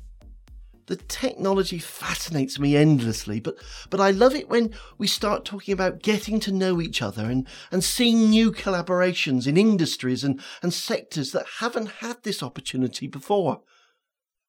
the 0.86 0.96
technology 0.96 1.78
fascinates 1.78 2.58
me 2.58 2.76
endlessly, 2.76 3.40
but, 3.40 3.56
but 3.90 4.00
I 4.00 4.10
love 4.10 4.34
it 4.34 4.48
when 4.48 4.74
we 4.98 5.06
start 5.06 5.44
talking 5.44 5.72
about 5.72 6.02
getting 6.02 6.40
to 6.40 6.52
know 6.52 6.80
each 6.80 7.00
other 7.00 7.24
and, 7.24 7.46
and 7.70 7.84
seeing 7.84 8.30
new 8.30 8.52
collaborations 8.52 9.46
in 9.46 9.56
industries 9.56 10.24
and, 10.24 10.40
and 10.62 10.74
sectors 10.74 11.32
that 11.32 11.46
haven't 11.60 12.00
had 12.00 12.22
this 12.22 12.42
opportunity 12.42 13.06
before. 13.06 13.62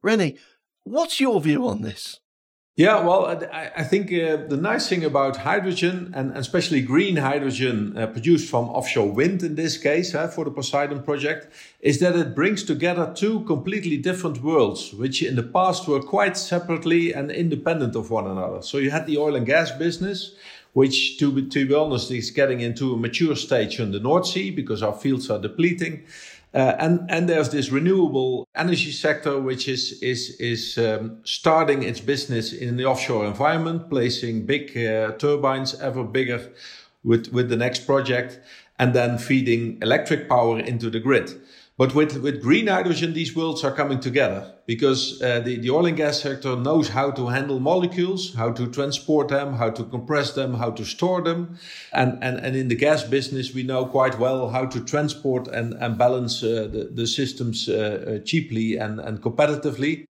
René, 0.03 0.37
What's 0.83 1.21
your 1.21 1.39
view 1.39 1.67
on 1.67 1.81
this? 1.81 2.19
Yeah, 2.75 3.01
well, 3.01 3.27
I, 3.27 3.71
I 3.77 3.83
think 3.83 4.11
uh, 4.11 4.47
the 4.47 4.57
nice 4.57 4.89
thing 4.89 5.03
about 5.03 5.37
hydrogen, 5.37 6.11
and 6.15 6.35
especially 6.35 6.81
green 6.81 7.17
hydrogen 7.17 7.95
uh, 7.95 8.07
produced 8.07 8.49
from 8.49 8.67
offshore 8.67 9.11
wind 9.11 9.43
in 9.43 9.53
this 9.53 9.77
case 9.77 10.15
uh, 10.15 10.27
for 10.27 10.43
the 10.43 10.49
Poseidon 10.49 11.03
project, 11.03 11.53
is 11.81 11.99
that 11.99 12.15
it 12.15 12.33
brings 12.33 12.63
together 12.63 13.13
two 13.15 13.41
completely 13.41 13.97
different 13.97 14.41
worlds, 14.41 14.91
which 14.91 15.21
in 15.21 15.35
the 15.35 15.43
past 15.43 15.87
were 15.87 16.01
quite 16.01 16.35
separately 16.35 17.13
and 17.13 17.29
independent 17.29 17.95
of 17.95 18.09
one 18.09 18.25
another. 18.25 18.63
So 18.63 18.79
you 18.79 18.89
had 18.89 19.05
the 19.05 19.19
oil 19.19 19.35
and 19.35 19.45
gas 19.45 19.69
business, 19.69 20.33
which, 20.73 21.17
to 21.19 21.31
be, 21.31 21.43
to 21.47 21.65
be 21.67 21.73
honest, 21.73 22.11
is 22.11 22.31
getting 22.31 22.59
into 22.59 22.93
a 22.93 22.97
mature 22.97 23.35
stage 23.35 23.79
in 23.79 23.91
the 23.91 23.99
North 23.99 24.27
Sea 24.27 24.51
because 24.51 24.83
our 24.83 24.93
fields 24.93 25.29
are 25.29 25.39
depleting. 25.39 26.03
Uh, 26.53 26.75
and 26.77 27.09
and 27.09 27.27
there's 27.27 27.49
this 27.49 27.71
renewable 27.71 28.47
energy 28.53 28.91
sector 28.91 29.39
which 29.39 29.67
is 29.67 29.93
is 30.03 30.35
is 30.39 30.77
um, 30.77 31.17
starting 31.23 31.81
its 31.81 31.99
business 31.99 32.53
in 32.53 32.77
the 32.77 32.85
offshore 32.85 33.25
environment, 33.25 33.89
placing 33.89 34.45
big 34.45 34.77
uh, 34.77 35.11
turbines 35.13 35.73
ever 35.81 36.03
bigger 36.03 36.51
with 37.03 37.33
with 37.33 37.49
the 37.49 37.55
next 37.55 37.87
project, 37.87 38.39
and 38.77 38.93
then 38.93 39.17
feeding 39.17 39.79
electric 39.81 40.29
power 40.29 40.59
into 40.59 40.91
the 40.91 40.99
grid. 40.99 41.41
But 41.75 41.95
with, 41.95 42.17
with 42.17 42.43
green 42.43 42.67
hydrogen, 42.67 43.13
these 43.13 43.35
worlds 43.35 43.63
are 43.63 43.71
coming 43.71 43.99
together 43.99 44.53
because 44.67 45.19
uh, 45.23 45.39
the, 45.39 45.57
the 45.57 45.71
oil 45.71 45.87
and 45.87 45.97
gas 45.97 46.21
sector 46.21 46.55
knows 46.55 46.89
how 46.89 47.09
to 47.11 47.27
handle 47.27 47.59
molecules, 47.59 48.35
how 48.35 48.51
to 48.51 48.69
transport 48.69 49.29
them, 49.29 49.53
how 49.53 49.71
to 49.71 49.83
compress 49.83 50.33
them, 50.33 50.53
how 50.53 50.69
to 50.69 50.85
store 50.85 51.23
them. 51.23 51.57
And, 51.91 52.23
and, 52.23 52.37
and 52.37 52.55
in 52.55 52.67
the 52.67 52.75
gas 52.75 53.03
business, 53.03 53.55
we 53.55 53.63
know 53.63 53.85
quite 53.85 54.19
well 54.19 54.49
how 54.49 54.67
to 54.67 54.85
transport 54.85 55.47
and, 55.47 55.73
and 55.73 55.97
balance 55.97 56.43
uh, 56.43 56.69
the, 56.71 56.89
the 56.93 57.07
systems 57.07 57.67
uh, 57.67 57.73
uh 57.73 58.19
cheaply 58.23 58.77
and, 58.77 58.99
and 58.99 59.19
competitively. 59.19 60.05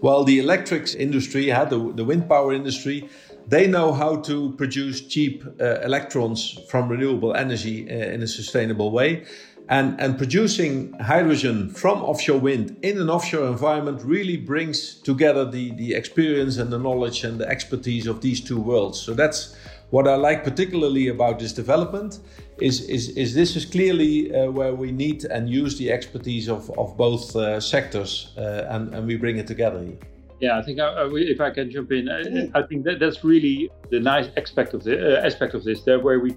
While 0.00 0.24
the 0.24 0.40
electrics 0.40 0.94
industry, 0.94 1.46
had 1.46 1.70
the, 1.70 1.92
the 1.92 2.04
wind 2.04 2.28
power 2.28 2.52
industry, 2.52 3.08
they 3.46 3.66
know 3.66 3.92
how 3.92 4.16
to 4.22 4.52
produce 4.56 5.00
cheap 5.00 5.44
uh, 5.60 5.80
electrons 5.80 6.58
from 6.68 6.88
renewable 6.88 7.34
energy 7.34 7.88
uh, 7.90 8.14
in 8.14 8.22
a 8.22 8.26
sustainable 8.26 8.92
way. 8.92 9.24
And, 9.70 10.00
and 10.00 10.18
producing 10.18 10.92
hydrogen 10.94 11.70
from 11.70 12.02
offshore 12.02 12.40
wind 12.40 12.76
in 12.82 13.00
an 13.00 13.08
offshore 13.08 13.46
environment 13.46 14.02
really 14.04 14.36
brings 14.36 14.96
together 14.96 15.48
the, 15.48 15.70
the 15.72 15.94
experience 15.94 16.58
and 16.58 16.72
the 16.72 16.78
knowledge 16.78 17.22
and 17.22 17.38
the 17.38 17.48
expertise 17.48 18.08
of 18.08 18.20
these 18.20 18.40
two 18.40 18.60
worlds. 18.60 19.00
So 19.00 19.14
that's 19.14 19.56
what 19.90 20.08
I 20.08 20.16
like 20.16 20.42
particularly 20.42 21.06
about 21.08 21.38
this 21.38 21.52
development 21.52 22.18
is, 22.60 22.80
is, 22.88 23.10
is 23.10 23.32
this 23.32 23.54
is 23.54 23.64
clearly 23.64 24.34
uh, 24.34 24.50
where 24.50 24.74
we 24.74 24.90
need 24.90 25.24
and 25.24 25.48
use 25.48 25.78
the 25.78 25.92
expertise 25.92 26.48
of, 26.48 26.68
of 26.76 26.96
both 26.96 27.36
uh, 27.36 27.60
sectors 27.60 28.32
uh, 28.36 28.66
and, 28.70 28.92
and 28.92 29.06
we 29.06 29.16
bring 29.16 29.38
it 29.38 29.46
together 29.46 29.80
here. 29.82 29.98
Yeah, 30.40 30.58
I 30.58 30.62
think 30.62 30.80
I, 30.80 30.86
uh, 30.86 31.06
uh, 31.06 31.14
if 31.14 31.40
I 31.40 31.50
can 31.50 31.70
jump 31.70 31.92
in, 31.92 32.08
I, 32.08 32.58
I 32.58 32.62
think 32.66 32.84
that 32.84 32.98
that's 32.98 33.22
really 33.22 33.70
the 33.90 34.00
nice 34.00 34.28
aspect 34.36 34.74
of 34.74 34.82
the 34.82 35.18
uh, 35.18 35.26
aspect 35.26 35.54
of 35.54 35.64
this, 35.64 35.82
that 35.82 36.02
where 36.02 36.18
we 36.18 36.34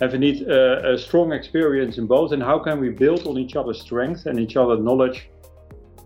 have 0.00 0.14
indeed 0.14 0.42
a, 0.42 0.94
a, 0.94 0.98
strong 0.98 1.32
experience 1.32 1.98
in 1.98 2.06
both, 2.06 2.32
and 2.32 2.42
how 2.42 2.58
can 2.58 2.80
we 2.80 2.90
build 2.90 3.26
on 3.26 3.38
each 3.38 3.56
other's 3.56 3.80
strengths 3.80 4.26
and 4.26 4.38
each 4.40 4.56
other's 4.56 4.80
knowledge? 4.80 5.30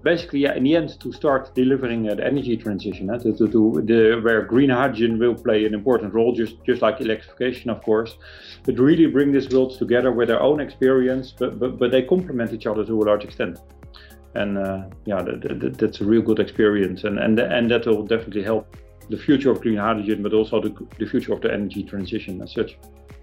Basically, 0.02 0.40
yeah, 0.40 0.54
in 0.54 0.62
the 0.62 0.76
end, 0.76 1.00
to 1.00 1.12
start 1.12 1.54
delivering 1.54 2.08
uh, 2.08 2.14
the 2.14 2.24
energy 2.24 2.56
transition, 2.56 3.10
uh, 3.10 3.18
to, 3.18 3.36
to, 3.36 3.48
to, 3.48 3.82
the 3.84 4.20
where 4.22 4.42
green 4.42 4.70
hydrogen 4.70 5.18
will 5.18 5.34
play 5.34 5.64
an 5.64 5.74
important 5.74 6.14
role, 6.14 6.32
just 6.32 6.54
just 6.64 6.82
like 6.82 7.00
electrification, 7.00 7.68
of 7.68 7.82
course, 7.82 8.16
but 8.64 8.78
really 8.78 9.06
bring 9.06 9.32
these 9.32 9.48
worlds 9.48 9.76
together 9.76 10.12
with 10.12 10.28
their 10.28 10.40
own 10.40 10.60
experience, 10.60 11.34
but 11.36 11.58
but, 11.58 11.78
but 11.78 11.90
they 11.90 12.02
complement 12.02 12.52
each 12.52 12.66
other 12.66 12.84
to 12.84 13.02
a 13.02 13.04
large 13.04 13.24
extent 13.24 13.58
and 14.34 14.58
uh, 14.58 14.82
yeah, 15.04 15.22
that, 15.22 15.40
that, 15.60 15.78
that's 15.78 16.00
a 16.00 16.04
real 16.04 16.22
good 16.22 16.38
experience, 16.38 17.04
and 17.04 17.18
and 17.18 17.38
and 17.38 17.70
that 17.70 17.86
will 17.86 18.06
definitely 18.06 18.42
help 18.42 18.76
the 19.10 19.16
future 19.16 19.50
of 19.50 19.60
green 19.60 19.78
hydrogen, 19.78 20.22
but 20.22 20.32
also 20.32 20.60
the, 20.60 20.74
the 20.98 21.06
future 21.06 21.32
of 21.32 21.40
the 21.40 21.52
energy 21.52 21.82
transition 21.82 22.42
as 22.42 22.52
such. 22.52 22.78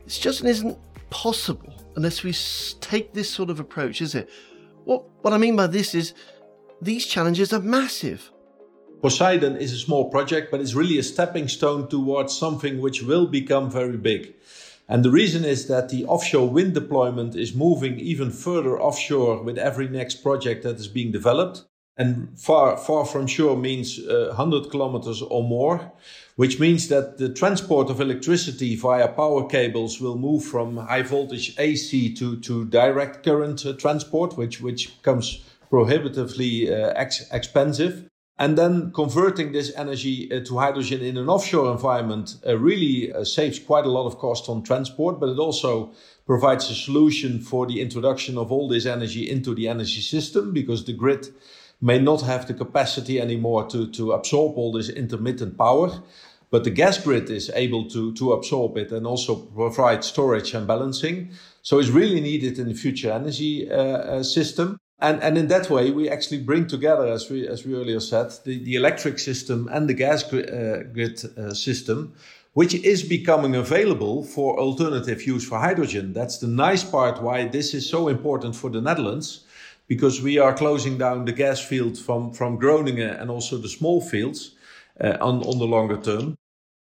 It 0.05 0.11
just 0.11 0.43
isn't 0.43 0.77
possible 1.09 1.73
unless 1.95 2.23
we 2.23 2.33
take 2.81 3.13
this 3.13 3.29
sort 3.29 3.49
of 3.49 3.59
approach, 3.59 4.01
is 4.01 4.15
it? 4.15 4.29
What, 4.83 5.03
what 5.21 5.33
I 5.33 5.37
mean 5.37 5.55
by 5.55 5.67
this 5.67 5.95
is 5.95 6.13
these 6.81 7.05
challenges 7.05 7.53
are 7.53 7.61
massive. 7.61 8.31
Poseidon 9.01 9.57
is 9.57 9.73
a 9.73 9.77
small 9.77 10.09
project, 10.09 10.51
but 10.51 10.61
it's 10.61 10.73
really 10.73 10.99
a 10.99 11.03
stepping 11.03 11.47
stone 11.47 11.87
towards 11.87 12.37
something 12.37 12.81
which 12.81 13.01
will 13.01 13.27
become 13.27 13.69
very 13.69 13.97
big. 13.97 14.35
And 14.87 15.03
the 15.03 15.11
reason 15.11 15.43
is 15.43 15.67
that 15.67 15.89
the 15.89 16.05
offshore 16.05 16.49
wind 16.49 16.73
deployment 16.73 17.35
is 17.35 17.55
moving 17.55 17.99
even 17.99 18.29
further 18.29 18.79
offshore 18.79 19.41
with 19.41 19.57
every 19.57 19.87
next 19.87 20.21
project 20.21 20.63
that 20.63 20.75
is 20.75 20.87
being 20.87 21.11
developed. 21.11 21.65
And 21.97 22.37
far, 22.37 22.77
far 22.77 23.05
from 23.05 23.25
shore 23.27 23.55
means 23.55 23.99
uh, 23.99 24.33
100 24.35 24.69
kilometers 24.69 25.21
or 25.21 25.43
more 25.43 25.93
which 26.35 26.59
means 26.59 26.89
that 26.89 27.17
the 27.17 27.29
transport 27.29 27.89
of 27.89 28.01
electricity 28.01 28.75
via 28.75 29.07
power 29.07 29.47
cables 29.47 30.01
will 30.01 30.17
move 30.17 30.43
from 30.43 30.77
high 30.77 31.01
voltage 31.01 31.55
AC 31.57 32.13
to, 32.13 32.39
to 32.41 32.65
direct 32.65 33.23
current 33.23 33.65
uh, 33.65 33.73
transport, 33.73 34.37
which, 34.37 34.61
which 34.61 34.97
becomes 34.97 35.43
prohibitively 35.69 36.73
uh, 36.73 36.91
ex- 36.95 37.29
expensive. 37.31 38.09
And 38.37 38.57
then 38.57 38.91
converting 38.91 39.53
this 39.53 39.73
energy 39.77 40.29
uh, 40.29 40.43
to 40.43 40.57
hydrogen 40.57 40.99
in 40.99 41.15
an 41.15 41.29
offshore 41.29 41.71
environment 41.71 42.35
uh, 42.45 42.57
really 42.57 43.13
uh, 43.13 43.23
saves 43.23 43.59
quite 43.59 43.85
a 43.85 43.89
lot 43.89 44.05
of 44.05 44.17
cost 44.17 44.49
on 44.49 44.61
transport, 44.61 45.21
but 45.21 45.29
it 45.29 45.39
also 45.39 45.93
provides 46.25 46.69
a 46.69 46.75
solution 46.75 47.39
for 47.39 47.65
the 47.65 47.79
introduction 47.79 48.37
of 48.37 48.51
all 48.51 48.67
this 48.67 48.85
energy 48.85 49.29
into 49.29 49.55
the 49.55 49.69
energy 49.69 50.01
system 50.01 50.51
because 50.51 50.83
the 50.83 50.91
grid 50.91 51.29
may 51.81 51.99
not 51.99 52.21
have 52.21 52.47
the 52.47 52.53
capacity 52.53 53.19
anymore 53.19 53.67
to, 53.67 53.87
to 53.91 54.11
absorb 54.13 54.57
all 54.57 54.71
this 54.71 54.89
intermittent 54.89 55.57
power. 55.57 55.91
But 56.51 56.63
the 56.63 56.69
gas 56.69 56.97
grid 56.97 57.29
is 57.29 57.51
able 57.53 57.89
to, 57.89 58.13
to 58.13 58.33
absorb 58.33 58.77
it 58.77 58.91
and 58.91 59.05
also 59.05 59.35
provide 59.35 60.03
storage 60.03 60.53
and 60.53 60.65
balancing. 60.67 61.31
So 61.63 61.79
it's 61.79 61.89
really 61.89 62.21
needed 62.21 62.59
in 62.59 62.67
the 62.67 62.73
future 62.73 63.11
energy 63.11 63.69
uh, 63.69 63.75
uh, 63.75 64.23
system. 64.23 64.77
And, 64.99 65.21
and 65.21 65.37
in 65.37 65.47
that 65.47 65.69
way, 65.69 65.91
we 65.91 66.09
actually 66.09 66.41
bring 66.41 66.67
together, 66.67 67.07
as 67.07 67.29
we, 67.29 67.47
as 67.47 67.65
we 67.65 67.73
earlier 67.73 67.99
said, 67.99 68.31
the, 68.45 68.63
the 68.63 68.75
electric 68.75 69.19
system 69.19 69.67
and 69.71 69.89
the 69.89 69.93
gas 69.93 70.23
grid, 70.23 70.49
uh, 70.49 70.83
grid 70.83 71.19
uh, 71.37 71.53
system, 71.53 72.13
which 72.53 72.73
is 72.73 73.03
becoming 73.03 73.55
available 73.55 74.23
for 74.23 74.57
alternative 74.57 75.27
use 75.27 75.45
for 75.45 75.59
hydrogen. 75.59 76.13
That's 76.13 76.37
the 76.37 76.47
nice 76.47 76.85
part 76.85 77.21
why 77.21 77.47
this 77.47 77.73
is 77.73 77.89
so 77.89 78.07
important 78.07 78.55
for 78.55 78.69
the 78.69 78.79
Netherlands 78.79 79.44
because 79.87 80.21
we 80.21 80.37
are 80.37 80.53
closing 80.53 80.97
down 80.97 81.25
the 81.25 81.31
gas 81.31 81.59
field 81.59 81.97
from, 81.97 82.33
from 82.33 82.57
Groningen 82.57 83.09
and 83.09 83.29
also 83.29 83.57
the 83.57 83.69
small 83.69 84.01
fields 84.01 84.55
uh, 84.99 85.17
on, 85.21 85.43
on 85.43 85.59
the 85.59 85.65
longer 85.65 85.97
term, 85.97 86.37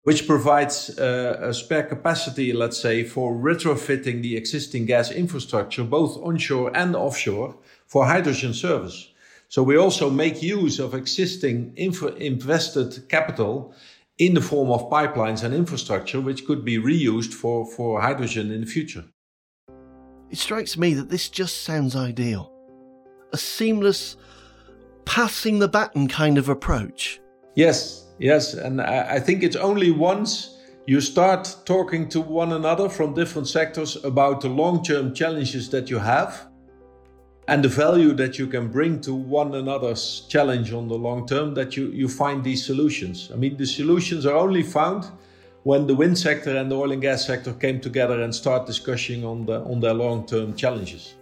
which 0.03 0.27
provides 0.27 0.99
uh, 0.99 1.39
a 1.41 1.55
spare 1.55 1.85
capacity, 1.85 2.53
let's 2.53 2.81
say, 2.81 3.05
for 3.05 3.35
retrofitting 3.35 4.23
the 4.23 4.37
existing 4.37 4.87
gas 4.87 5.11
infrastructure, 5.11 5.85
both 5.85 6.17
onshore 6.23 6.77
and 6.77 6.95
offshore, 6.95 7.57
for 7.87 8.07
hydrogen 8.07 8.53
service. 8.53 9.11
So 9.49 9.63
we 9.63 9.77
also 9.77 10.11
make 10.11 10.43
use 10.43 10.79
of 10.79 10.95
existing 10.95 11.75
infra- 11.77 12.15
invested 12.15 13.09
capital 13.09 13.75
in 14.19 14.35
the 14.35 14.41
form 14.41 14.71
of 14.71 14.91
pipelines 14.91 15.43
and 15.43 15.55
infrastructure, 15.55 16.21
which 16.21 16.47
could 16.47 16.65
be 16.65 16.79
reused 16.79 17.33
for, 17.33 17.67
for 17.67 18.01
hydrogen 18.01 18.51
in 18.51 18.63
the 18.63 18.67
future. 18.67 19.05
It 20.31 20.39
strikes 20.39 20.79
me 20.79 20.95
that 20.95 21.11
this 21.11 21.29
just 21.29 21.63
sounds 21.63 21.95
ideal 21.95 22.52
a 23.33 23.37
seamless 23.37 24.17
passing 25.05 25.59
the 25.59 25.69
baton 25.69 26.09
kind 26.09 26.39
of 26.39 26.49
approach. 26.49 27.21
Yes, 27.55 28.07
yes. 28.19 28.55
And 28.55 28.81
I, 28.81 29.17
I 29.17 29.21
think 29.21 29.43
it's 29.43 29.57
only 29.57 29.91
once 29.91 30.59
you 30.87 31.01
start 31.01 31.57
talking 31.65 32.09
to 32.09 32.21
one 32.21 32.53
another 32.53 32.89
from 32.89 33.15
different 33.15 33.49
sectors 33.49 34.03
about 34.05 34.41
the 34.41 34.49
long 34.49 34.83
term 34.83 35.15
challenges 35.15 35.69
that 35.71 35.91
you 35.91 35.99
have 35.99 36.49
and 37.49 37.65
the 37.65 37.69
value 37.69 38.13
that 38.15 38.39
you 38.39 38.47
can 38.47 38.69
bring 38.69 39.01
to 39.01 39.15
one 39.15 39.55
another's 39.55 40.27
challenge 40.29 40.73
on 40.73 40.89
the 40.89 40.95
long 40.95 41.27
term 41.27 41.55
that 41.55 41.77
you, 41.77 41.89
you 41.89 42.09
find 42.09 42.43
these 42.45 42.65
solutions. 42.65 43.31
I 43.33 43.37
mean, 43.37 43.57
the 43.57 43.67
solutions 43.67 44.27
are 44.27 44.37
only 44.37 44.63
found 44.63 45.07
when 45.65 45.87
the 45.87 45.95
wind 45.95 46.19
sector 46.19 46.57
and 46.57 46.71
the 46.71 46.77
oil 46.77 46.93
and 46.93 47.03
gas 47.03 47.27
sector 47.27 47.53
came 47.53 47.81
together 47.81 48.23
and 48.23 48.35
start 48.35 48.67
discussing 48.67 49.25
on, 49.25 49.47
the, 49.47 49.61
on 49.61 49.81
their 49.81 49.95
long 49.95 50.27
term 50.27 50.55
challenges 50.55 51.15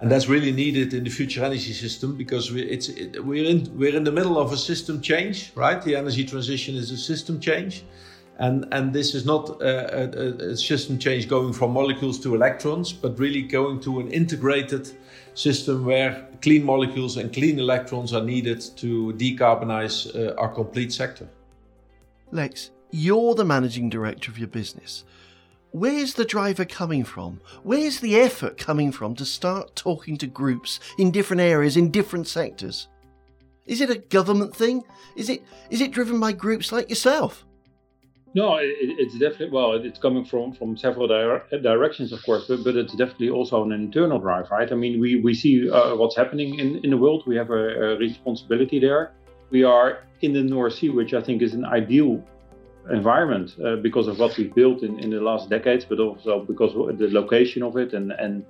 and 0.00 0.10
that's 0.10 0.28
really 0.28 0.52
needed 0.52 0.92
in 0.92 1.04
the 1.04 1.10
future 1.10 1.44
energy 1.44 1.72
system 1.72 2.16
because 2.16 2.52
we, 2.52 2.62
it's 2.62 2.88
it, 2.88 3.24
we're 3.24 3.48
in 3.48 3.70
we're 3.78 3.96
in 3.96 4.04
the 4.04 4.12
middle 4.12 4.38
of 4.38 4.52
a 4.52 4.56
system 4.56 5.00
change, 5.00 5.52
right? 5.54 5.80
The 5.82 5.96
energy 5.96 6.24
transition 6.24 6.74
is 6.74 6.90
a 6.90 6.98
system 6.98 7.40
change, 7.40 7.84
and 8.38 8.66
and 8.72 8.92
this 8.92 9.14
is 9.14 9.24
not 9.24 9.48
a, 9.62 10.18
a, 10.20 10.50
a 10.52 10.56
system 10.56 10.98
change 10.98 11.28
going 11.28 11.52
from 11.52 11.72
molecules 11.72 12.20
to 12.20 12.34
electrons, 12.34 12.92
but 12.92 13.18
really 13.18 13.42
going 13.42 13.80
to 13.80 14.00
an 14.00 14.10
integrated 14.10 14.92
system 15.34 15.84
where 15.84 16.28
clean 16.42 16.62
molecules 16.64 17.16
and 17.16 17.32
clean 17.32 17.58
electrons 17.58 18.12
are 18.12 18.22
needed 18.22 18.60
to 18.76 19.14
decarbonize 19.14 20.14
uh, 20.14 20.34
our 20.36 20.48
complete 20.48 20.92
sector. 20.92 21.26
Lex, 22.32 22.70
you're 22.90 23.34
the 23.34 23.44
managing 23.44 23.88
director 23.88 24.30
of 24.30 24.38
your 24.38 24.48
business. 24.48 25.04
Where's 25.76 26.14
the 26.14 26.24
driver 26.24 26.64
coming 26.64 27.04
from? 27.04 27.42
Where's 27.62 28.00
the 28.00 28.16
effort 28.16 28.56
coming 28.56 28.90
from 28.92 29.14
to 29.16 29.26
start 29.26 29.76
talking 29.76 30.16
to 30.16 30.26
groups 30.26 30.80
in 30.96 31.10
different 31.10 31.42
areas, 31.42 31.76
in 31.76 31.90
different 31.90 32.28
sectors? 32.28 32.88
Is 33.66 33.82
it 33.82 33.90
a 33.90 33.98
government 33.98 34.56
thing? 34.56 34.84
Is 35.16 35.28
it 35.28 35.42
is 35.68 35.82
it 35.82 35.90
driven 35.90 36.18
by 36.18 36.32
groups 36.32 36.72
like 36.72 36.88
yourself? 36.88 37.44
No, 38.32 38.56
it, 38.56 38.70
it's 38.80 39.18
definitely 39.18 39.50
well. 39.50 39.72
It's 39.72 39.98
coming 39.98 40.24
from 40.24 40.54
from 40.54 40.78
several 40.78 41.08
dire- 41.08 41.44
directions, 41.60 42.10
of 42.10 42.24
course, 42.24 42.46
but, 42.48 42.64
but 42.64 42.74
it's 42.74 42.94
definitely 42.94 43.28
also 43.28 43.62
an 43.62 43.72
internal 43.72 44.18
drive, 44.18 44.50
right? 44.50 44.72
I 44.72 44.76
mean, 44.76 44.98
we 44.98 45.20
we 45.20 45.34
see 45.34 45.70
uh, 45.70 45.94
what's 45.94 46.16
happening 46.16 46.58
in 46.58 46.82
in 46.84 46.90
the 46.90 46.96
world. 46.96 47.24
We 47.26 47.36
have 47.36 47.50
a, 47.50 47.64
a, 47.86 47.96
responsibility 47.98 48.80
there. 48.80 49.12
We 49.50 49.62
are 49.62 49.98
in 50.22 50.32
the 50.32 50.42
North 50.42 50.76
Sea, 50.76 50.88
which 50.88 51.12
I 51.12 51.20
think 51.20 51.42
is 51.42 51.52
an 51.52 51.66
ideal 51.66 52.24
environment 52.90 53.56
uh, 53.64 53.76
because 53.76 54.08
of 54.08 54.18
what 54.18 54.36
we've 54.36 54.54
built 54.54 54.82
in, 54.82 54.98
in 55.00 55.10
the 55.10 55.20
last 55.20 55.50
decades, 55.50 55.84
but 55.84 55.98
also 55.98 56.44
because 56.44 56.74
of 56.74 56.98
the 56.98 57.08
location 57.10 57.62
of 57.62 57.76
it 57.76 57.92
and 57.92 58.12
and 58.12 58.44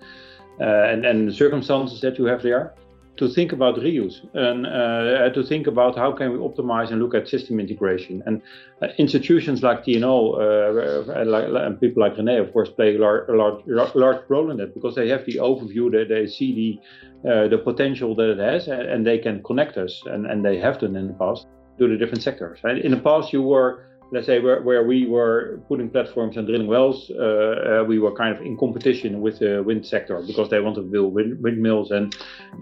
uh, 0.61 0.65
and, 0.65 1.05
and 1.05 1.29
the 1.29 1.35
circumstances 1.35 2.01
that 2.01 2.19
you 2.19 2.25
have 2.25 2.43
there 2.43 2.75
to 3.17 3.29
think 3.29 3.53
about 3.53 3.77
reuse 3.77 4.21
and 4.35 4.67
uh, 4.67 5.31
to 5.31 5.43
think 5.43 5.67
about 5.67 5.97
how 5.97 6.13
can 6.13 6.33
we 6.33 6.39
optimize 6.39 6.91
and 6.91 7.01
look 7.01 7.15
at 7.15 7.29
system 7.29 7.59
integration. 7.59 8.23
And 8.27 8.43
uh, 8.83 8.89
institutions 8.99 9.63
like 9.63 9.85
TNO 9.85 10.17
uh, 10.37 11.25
like, 11.25 11.45
and 11.67 11.81
people 11.81 12.03
like 12.03 12.17
René, 12.17 12.41
of 12.41 12.53
course, 12.53 12.69
play 12.69 12.95
a 12.95 12.99
large, 12.99 13.29
large, 13.29 13.95
large 13.95 14.23
role 14.29 14.51
in 14.51 14.59
that 14.59 14.75
because 14.75 14.95
they 14.95 15.09
have 15.09 15.25
the 15.25 15.37
overview, 15.37 15.91
they, 15.91 16.05
they 16.05 16.27
see 16.27 16.81
the, 17.25 17.31
uh, 17.31 17.49
the 17.49 17.59
potential 17.59 18.15
that 18.17 18.31
it 18.31 18.39
has, 18.39 18.69
and, 18.69 18.83
and, 18.83 19.07
they 19.07 19.19
can 19.19 19.43
connect 19.43 19.77
us, 19.79 20.03
and, 20.07 20.27
and 20.27 20.45
they 20.45 20.59
have 20.59 20.79
done 20.79 20.97
in 20.97 21.07
the 21.07 21.15
past 21.15 21.47
to 21.79 21.89
the 21.89 21.97
different 21.97 22.23
sectors. 22.23 22.59
And 22.65 22.79
in 22.79 22.91
the 22.91 23.01
past, 23.01 23.33
you 23.33 23.43
were 23.43 23.87
let's 24.13 24.27
say 24.27 24.39
where, 24.39 24.63
where 24.63 24.85
we 24.85 25.07
were 25.07 25.61
putting 25.69 25.91
platforms 25.91 26.37
and 26.37 26.47
drilling 26.47 26.69
wells, 26.69 27.11
uh, 27.11 27.81
uh, 27.81 27.85
we 27.85 27.99
were 27.99 28.15
kind 28.15 28.37
of 28.37 28.41
in 28.45 28.57
competition 28.57 29.21
with 29.21 29.39
the 29.41 29.63
wind 29.65 29.85
sector 29.85 30.23
because 30.27 30.49
they 30.49 30.61
wanted 30.61 30.83
to 30.83 30.83
build 30.83 31.13
wind, 31.13 31.43
windmills 31.43 31.91
and 31.91 32.15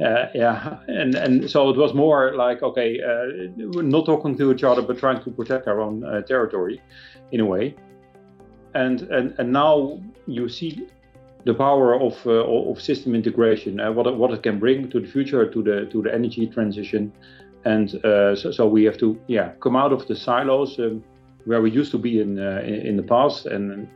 uh, 0.03 0.27
yeah, 0.35 0.79
and 0.89 1.15
and 1.15 1.51
so 1.51 1.69
it 1.69 1.77
was 1.77 1.93
more 1.93 2.35
like 2.35 2.63
okay, 2.63 2.99
uh, 3.01 3.53
we're 3.75 3.83
not 3.83 4.07
talking 4.07 4.37
to 4.39 4.53
each 4.53 4.65
other 4.65 4.83
but 4.83 4.99
trying 4.99 5.23
to 5.23 5.31
protect 5.31 5.69
our 5.69 5.81
own 5.81 6.05
uh, 6.05 6.23
territory, 6.23 6.81
in 7.33 7.41
a 7.41 7.45
way. 7.45 7.75
And 8.75 9.03
and 9.03 9.35
and 9.39 9.53
now 9.53 10.01
you 10.27 10.49
see 10.49 10.89
the 11.45 11.55
power 11.55 11.95
of 12.01 12.27
uh, 12.27 12.71
of 12.71 12.81
system 12.81 13.15
integration, 13.15 13.81
and 13.81 13.95
what 13.95 14.07
it, 14.07 14.17
what 14.17 14.33
it 14.33 14.43
can 14.43 14.59
bring 14.59 14.91
to 14.91 15.01
the 15.01 15.07
future, 15.07 15.47
to 15.51 15.63
the 15.63 15.87
to 15.93 16.03
the 16.03 16.13
energy 16.13 16.47
transition. 16.47 17.13
And 17.67 17.89
so, 17.93 18.35
so, 18.53 18.69
we 18.69 18.85
have 18.85 18.99
to, 18.99 19.19
yeah, 19.27 19.53
come 19.61 19.75
out 19.75 19.91
of 19.91 20.07
the 20.07 20.15
silos, 20.15 20.79
um, 20.79 21.03
where 21.45 21.61
we 21.61 21.71
used 21.71 21.91
to 21.93 21.99
be 21.99 22.21
in 22.21 22.39
uh, 22.39 22.63
in, 22.65 22.97
the 22.97 23.03
past. 23.03 23.47
And 23.47 23.89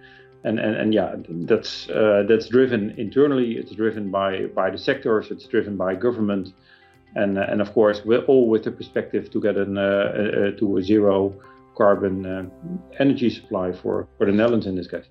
and 0.44 0.58
and, 0.58 0.76
and 0.76 0.94
yeah 0.94 1.16
that's 1.50 1.88
uh, 1.90 2.24
that's 2.28 2.48
driven 2.48 2.94
internally. 2.98 3.52
It's 3.52 3.72
driven 3.72 4.10
by 4.10 4.46
by 4.46 4.70
the 4.70 4.78
sectors. 4.78 5.30
It's 5.30 5.46
driven 5.46 5.76
by 5.76 5.94
government. 5.94 6.52
And 7.16 7.38
and 7.38 7.60
of 7.60 7.72
course 7.72 8.02
we're 8.04 8.24
all 8.26 8.48
with 8.48 8.64
the 8.64 8.70
perspective 8.70 9.30
to 9.30 9.40
get 9.40 9.56
an 9.56 9.78
uh, 9.78 10.52
to 10.58 10.76
a 10.76 10.82
zero 10.82 11.34
carbon 11.76 12.50
energy 12.98 13.30
supply 13.30 13.72
for 13.72 14.08
for 14.18 14.26
the 14.26 14.32
Netherlands 14.32 14.66
in 14.66 14.76
this 14.76 14.88
case. 14.88 15.06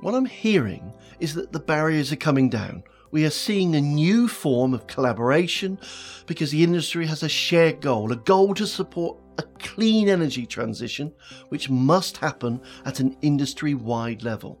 What 0.00 0.14
I'm 0.14 0.24
hearing 0.24 0.94
is 1.20 1.34
that 1.34 1.52
the 1.52 1.60
barriers 1.60 2.10
are 2.10 2.16
coming 2.16 2.48
down. 2.48 2.82
We 3.10 3.26
are 3.26 3.30
seeing 3.30 3.74
a 3.74 3.80
new 3.80 4.28
form 4.28 4.72
of 4.72 4.86
collaboration 4.86 5.78
because 6.26 6.52
the 6.52 6.64
industry 6.64 7.06
has 7.06 7.22
a 7.22 7.28
shared 7.28 7.82
goal, 7.82 8.10
a 8.10 8.16
goal 8.16 8.54
to 8.54 8.66
support 8.66 9.18
a 9.40 9.58
clean 9.58 10.08
energy 10.08 10.46
transition, 10.46 11.12
which 11.48 11.68
must 11.68 12.16
happen 12.16 12.60
at 12.84 13.00
an 13.00 13.16
industry 13.22 13.74
wide 13.74 14.22
level. 14.22 14.58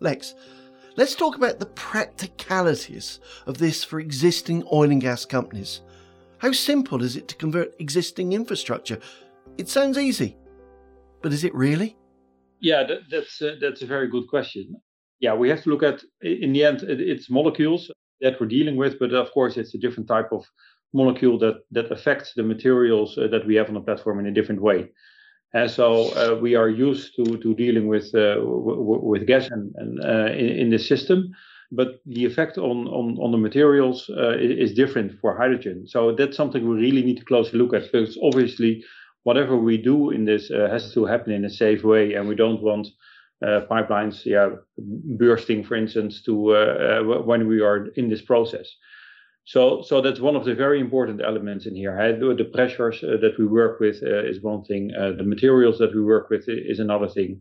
Lex, 0.00 0.34
let's 0.96 1.14
talk 1.14 1.36
about 1.36 1.58
the 1.58 1.66
practicalities 1.66 3.20
of 3.46 3.58
this 3.58 3.84
for 3.84 4.00
existing 4.00 4.64
oil 4.72 4.90
and 4.90 5.00
gas 5.00 5.24
companies. 5.24 5.82
How 6.38 6.52
simple 6.52 7.02
is 7.02 7.16
it 7.16 7.28
to 7.28 7.36
convert 7.36 7.78
existing 7.80 8.32
infrastructure? 8.32 8.98
It 9.58 9.68
sounds 9.68 9.98
easy, 9.98 10.36
but 11.22 11.32
is 11.32 11.44
it 11.44 11.54
really? 11.54 11.96
Yeah, 12.60 12.84
that, 12.84 13.00
that's 13.10 13.42
uh, 13.42 13.56
that's 13.60 13.82
a 13.82 13.86
very 13.86 14.08
good 14.08 14.26
question 14.28 14.80
yeah, 15.20 15.34
we 15.34 15.48
have 15.50 15.62
to 15.62 15.70
look 15.70 15.82
at 15.82 16.02
in 16.22 16.52
the 16.52 16.64
end 16.64 16.82
it's 16.82 17.30
molecules 17.30 17.90
that 18.22 18.40
we're 18.40 18.46
dealing 18.46 18.76
with, 18.76 18.98
but 18.98 19.12
of 19.12 19.30
course 19.32 19.56
it's 19.56 19.74
a 19.74 19.78
different 19.78 20.08
type 20.08 20.32
of 20.32 20.44
molecule 20.92 21.38
that 21.38 21.64
that 21.70 21.90
affects 21.92 22.34
the 22.34 22.42
materials 22.42 23.16
uh, 23.16 23.28
that 23.28 23.46
we 23.46 23.54
have 23.54 23.68
on 23.68 23.74
the 23.74 23.80
platform 23.80 24.18
in 24.18 24.26
a 24.26 24.32
different 24.32 24.60
way. 24.60 24.88
And 25.52 25.70
so 25.70 26.10
uh, 26.14 26.38
we 26.40 26.54
are 26.54 26.68
used 26.68 27.16
to 27.16 27.36
to 27.38 27.54
dealing 27.54 27.88
with 27.88 28.14
uh, 28.14 28.36
with 28.40 29.26
gas 29.26 29.48
and, 29.50 29.74
and 29.76 30.00
uh, 30.04 30.32
in, 30.32 30.48
in 30.48 30.70
the 30.70 30.78
system, 30.78 31.30
but 31.72 32.00
the 32.06 32.24
effect 32.24 32.58
on 32.58 32.86
on, 32.88 33.18
on 33.18 33.32
the 33.32 33.38
materials 33.38 34.08
uh, 34.10 34.36
is 34.38 34.74
different 34.74 35.18
for 35.20 35.36
hydrogen. 35.36 35.86
So 35.86 36.14
that's 36.14 36.36
something 36.36 36.68
we 36.68 36.76
really 36.76 37.02
need 37.02 37.18
to 37.18 37.24
closely 37.24 37.58
look 37.58 37.74
at 37.74 37.90
because 37.90 38.18
obviously 38.22 38.84
whatever 39.24 39.56
we 39.56 39.76
do 39.76 40.10
in 40.10 40.24
this 40.24 40.50
uh, 40.50 40.68
has 40.70 40.94
to 40.94 41.04
happen 41.04 41.32
in 41.32 41.44
a 41.44 41.50
safe 41.50 41.84
way, 41.84 42.14
and 42.14 42.28
we 42.28 42.34
don't 42.34 42.62
want 42.62 42.88
pipelines 43.42 44.26
yeah, 44.26 44.50
bursting, 45.18 45.64
for 45.64 45.74
instance, 45.74 46.22
to 46.22 46.34
when 47.24 47.48
we 47.48 47.62
are 47.62 47.86
in 47.96 48.08
this 48.10 48.22
process. 48.22 48.68
So, 49.52 49.82
so 49.82 50.00
that's 50.00 50.20
one 50.20 50.36
of 50.36 50.44
the 50.44 50.54
very 50.54 50.78
important 50.78 51.20
elements 51.20 51.66
in 51.66 51.74
here. 51.74 51.96
The 52.20 52.50
pressures 52.56 53.02
uh, 53.02 53.16
that 53.20 53.34
we 53.36 53.46
work 53.46 53.80
with 53.80 54.00
uh, 54.00 54.30
is 54.30 54.40
one 54.40 54.62
thing. 54.62 54.92
Uh, 54.94 55.10
the 55.18 55.24
materials 55.24 55.76
that 55.78 55.92
we 55.92 56.02
work 56.04 56.30
with 56.30 56.44
is 56.46 56.78
another 56.78 57.08
thing 57.08 57.40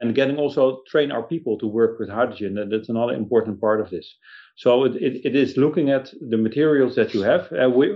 and 0.00 0.14
getting 0.14 0.36
also 0.36 0.82
train 0.86 1.10
our 1.10 1.22
people 1.22 1.56
to 1.56 1.66
work 1.66 1.98
with 1.98 2.10
hydrogen. 2.10 2.58
And 2.58 2.70
that's 2.70 2.90
another 2.90 3.14
important 3.14 3.58
part 3.58 3.80
of 3.80 3.88
this. 3.88 4.06
So 4.56 4.84
it, 4.84 4.96
it, 4.96 5.14
it 5.24 5.34
is 5.34 5.56
looking 5.56 5.88
at 5.88 6.12
the 6.28 6.36
materials 6.36 6.94
that 6.96 7.14
you 7.14 7.22
have. 7.22 7.50
Uh, 7.50 7.70
we, 7.70 7.86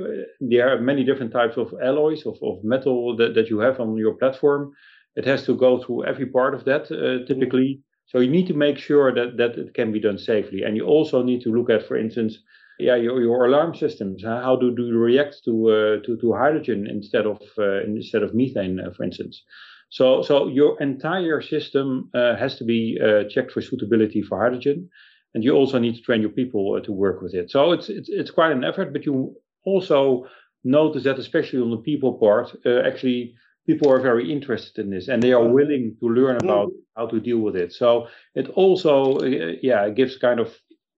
there 0.41 0.73
are 0.73 0.81
many 0.81 1.05
different 1.05 1.31
types 1.31 1.59
of 1.59 1.75
alloys 1.83 2.25
of, 2.25 2.39
of 2.43 2.65
metal 2.65 3.15
that, 3.19 3.35
that 3.35 3.51
you 3.51 3.59
have 3.59 3.79
on 3.79 3.95
your 3.95 4.15
platform. 4.15 4.73
It 5.17 5.27
has 5.27 5.45
to 5.45 5.55
go 5.55 5.85
through 5.85 6.07
every 6.07 6.27
part 6.37 6.55
of 6.55 6.65
that 6.65 6.85
uh, 6.85 6.95
mm-hmm. 6.95 7.27
typically. 7.27 7.83
So 8.07 8.21
you 8.21 8.31
need 8.31 8.47
to 8.47 8.55
make 8.55 8.79
sure 8.79 9.15
that, 9.15 9.37
that 9.37 9.59
it 9.59 9.75
can 9.75 9.93
be 9.93 10.01
done 10.01 10.17
safely. 10.17 10.63
And 10.63 10.79
you 10.79 10.87
also 10.87 11.23
need 11.23 11.43
to 11.43 11.55
look 11.55 11.69
at, 11.69 11.87
for 11.87 11.99
instance, 11.99 12.39
yeah, 12.81 12.97
your, 12.97 13.21
your 13.21 13.47
alarm 13.47 13.75
systems. 13.75 14.25
How 14.25 14.57
do, 14.57 14.75
do 14.75 14.87
you 14.87 14.99
react 14.99 15.37
to, 15.45 15.69
uh, 15.69 16.07
to, 16.07 16.17
to 16.21 16.33
hydrogen 16.33 16.87
instead 16.89 17.27
of, 17.27 17.41
uh, 17.59 17.83
instead 17.83 18.23
of 18.23 18.35
methane, 18.35 18.81
uh, 18.81 18.91
for 18.97 19.05
instance? 19.05 19.43
So, 19.91 20.23
so 20.23 20.49
your 20.49 20.81
entire 20.81 21.41
system 21.43 22.11
uh, 22.15 22.37
has 22.37 22.57
to 22.59 22.65
be 22.65 22.99
uh, 23.03 23.25
checked 23.29 23.53
for 23.53 23.61
suitability 23.61 24.23
for 24.23 24.41
hydrogen. 24.41 24.89
And 25.35 25.45
you 25.45 25.53
also 25.53 25.79
need 25.79 25.95
to 25.97 26.03
train 26.03 26.21
your 26.21 26.31
people 26.31 26.81
to 26.81 26.93
work 26.93 27.23
with 27.23 27.35
it. 27.35 27.51
So 27.51 27.73
it's, 27.73 27.89
it's, 27.89 28.09
it's 28.09 28.31
quite 28.31 28.53
an 28.53 28.65
effort, 28.65 28.93
but 28.93 29.07
you 29.07 29.37
also 29.65 30.27
notice 30.65 31.05
that 31.05 31.19
especially 31.19 31.61
on 31.61 31.71
the 31.71 31.77
people 31.77 32.15
part, 32.15 32.51
actually 32.67 33.35
people 33.67 33.91
are 33.93 34.01
very 34.01 34.33
interested 34.33 34.85
in 34.85 34.91
this 34.91 35.09
and 35.09 35.23
they 35.23 35.33
are 35.33 35.47
willing 35.47 35.97
to 36.01 36.07
learn 36.09 36.37
about 36.43 36.71
how 36.97 37.07
to 37.07 37.21
deal 37.21 37.39
with 37.39 37.57
it. 37.57 37.73
So 37.73 38.09
it 38.35 38.49
also, 38.51 39.19
uh, 39.19 39.53
yeah, 39.63 39.89
gives 39.91 40.17
kind 40.19 40.41
of 40.41 40.49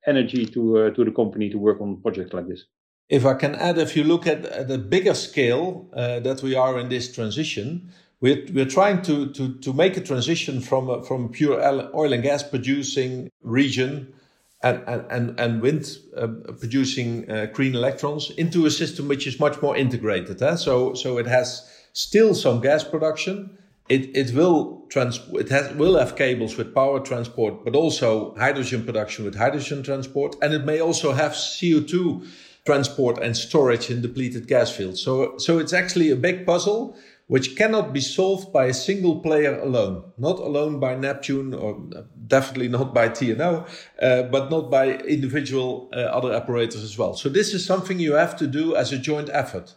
energy 0.06 0.46
to 0.46 0.78
uh, 0.78 0.90
to 0.90 1.04
the 1.04 1.10
company 1.10 1.50
to 1.50 1.58
work 1.58 1.80
on 1.80 1.96
projects 2.02 2.32
like 2.32 2.48
this. 2.48 2.64
If 3.08 3.26
I 3.26 3.34
can 3.34 3.54
add, 3.56 3.78
if 3.78 3.94
you 3.96 4.04
look 4.04 4.26
at 4.26 4.68
the 4.68 4.78
bigger 4.78 5.14
scale 5.14 5.86
uh, 5.92 6.20
that 6.20 6.42
we 6.42 6.54
are 6.54 6.78
in 6.78 6.88
this 6.88 7.12
transition, 7.12 7.92
we're, 8.22 8.46
we're 8.54 8.64
trying 8.64 9.02
to, 9.02 9.30
to, 9.32 9.54
to 9.58 9.72
make 9.72 9.96
a 9.96 10.00
transition 10.00 10.60
from 10.60 10.88
a, 10.88 11.02
from 11.02 11.28
pure 11.28 11.60
oil 11.94 12.12
and 12.12 12.22
gas 12.22 12.42
producing 12.42 13.30
region 13.42 14.14
and, 14.62 14.82
and, 14.86 15.38
and 15.38 15.60
wind 15.60 15.98
uh, 16.16 16.28
producing 16.58 17.30
uh, 17.30 17.46
green 17.52 17.74
electrons 17.74 18.30
into 18.38 18.64
a 18.64 18.70
system 18.70 19.08
which 19.08 19.26
is 19.26 19.40
much 19.40 19.60
more 19.60 19.76
integrated. 19.76 20.40
Eh? 20.40 20.54
So, 20.54 20.94
so 20.94 21.18
it 21.18 21.26
has 21.26 21.68
still 21.92 22.34
some 22.34 22.60
gas 22.60 22.84
production. 22.84 23.58
It, 23.88 24.16
it 24.16 24.34
will 24.34 24.86
trans 24.88 25.20
it 25.32 25.48
has 25.48 25.74
will 25.74 25.98
have 25.98 26.16
cables 26.16 26.56
with 26.56 26.74
power 26.74 27.00
transport, 27.00 27.64
but 27.64 27.74
also 27.74 28.34
hydrogen 28.36 28.84
production 28.84 29.24
with 29.24 29.34
hydrogen 29.34 29.82
transport, 29.82 30.36
and 30.40 30.54
it 30.54 30.64
may 30.64 30.80
also 30.80 31.12
have 31.12 31.32
CO2 31.32 32.26
transport 32.64 33.18
and 33.18 33.36
storage 33.36 33.90
in 33.90 34.00
depleted 34.00 34.46
gas 34.46 34.70
fields. 34.70 35.00
So 35.02 35.36
so 35.38 35.58
it's 35.58 35.72
actually 35.72 36.10
a 36.10 36.16
big 36.16 36.46
puzzle 36.46 36.96
which 37.32 37.56
cannot 37.56 37.94
be 37.94 38.00
solved 38.00 38.52
by 38.52 38.66
a 38.66 38.74
single 38.74 39.20
player 39.20 39.58
alone, 39.60 40.04
not 40.18 40.38
alone 40.38 40.78
by 40.78 40.94
Neptune 40.94 41.54
or 41.54 41.82
definitely 42.26 42.68
not 42.68 42.92
by 42.92 43.08
TNO, 43.08 43.66
uh, 44.02 44.22
but 44.24 44.50
not 44.50 44.70
by 44.70 44.96
individual 44.98 45.88
uh, 45.94 46.00
other 46.00 46.34
operators 46.34 46.82
as 46.82 46.98
well. 46.98 47.14
So 47.14 47.30
this 47.30 47.54
is 47.54 47.64
something 47.64 47.98
you 47.98 48.12
have 48.12 48.36
to 48.36 48.46
do 48.46 48.76
as 48.76 48.92
a 48.92 48.98
joint 48.98 49.30
effort. 49.32 49.74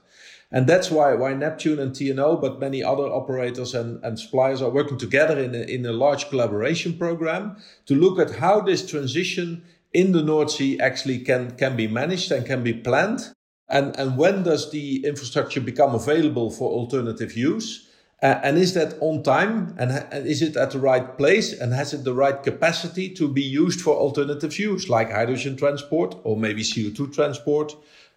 And 0.51 0.67
that's 0.67 0.91
why, 0.91 1.13
why 1.15 1.33
Neptune 1.33 1.79
and 1.79 1.91
TNO, 1.91 2.39
but 2.39 2.59
many 2.59 2.83
other 2.83 3.03
operators 3.03 3.73
and, 3.73 4.03
and 4.03 4.19
suppliers 4.19 4.61
are 4.61 4.69
working 4.69 4.97
together 4.97 5.37
in 5.39 5.55
a, 5.55 5.61
in 5.61 5.85
a 5.85 5.91
large 5.91 6.29
collaboration 6.29 6.97
program 6.97 7.57
to 7.87 7.95
look 7.95 8.19
at 8.19 8.35
how 8.35 8.61
this 8.61 8.87
transition 8.87 9.63
in 9.93 10.11
the 10.11 10.21
North 10.21 10.51
Sea 10.51 10.79
actually 10.79 11.19
can, 11.19 11.51
can 11.51 11.75
be 11.75 11.87
managed 11.87 12.31
and 12.31 12.45
can 12.45 12.63
be 12.63 12.73
planned. 12.73 13.33
And, 13.69 13.97
and 13.97 14.17
when 14.17 14.43
does 14.43 14.71
the 14.71 15.03
infrastructure 15.05 15.61
become 15.61 15.95
available 15.95 16.51
for 16.51 16.69
alternative 16.69 17.35
use? 17.35 17.89
Uh, 18.21 18.39
and 18.43 18.57
is 18.57 18.73
that 18.73 18.95
on 19.01 19.23
time? 19.23 19.75
And, 19.77 19.91
and 20.11 20.25
is 20.25 20.41
it 20.41 20.55
at 20.55 20.71
the 20.71 20.79
right 20.79 21.17
place? 21.17 21.53
And 21.53 21.73
has 21.73 21.93
it 21.93 22.03
the 22.03 22.13
right 22.13 22.41
capacity 22.41 23.09
to 23.15 23.27
be 23.27 23.41
used 23.41 23.81
for 23.81 23.95
alternative 23.95 24.57
use, 24.59 24.89
like 24.89 25.11
hydrogen 25.11 25.57
transport 25.57 26.15
or 26.23 26.37
maybe 26.37 26.61
CO2 26.61 27.13
transport? 27.13 27.75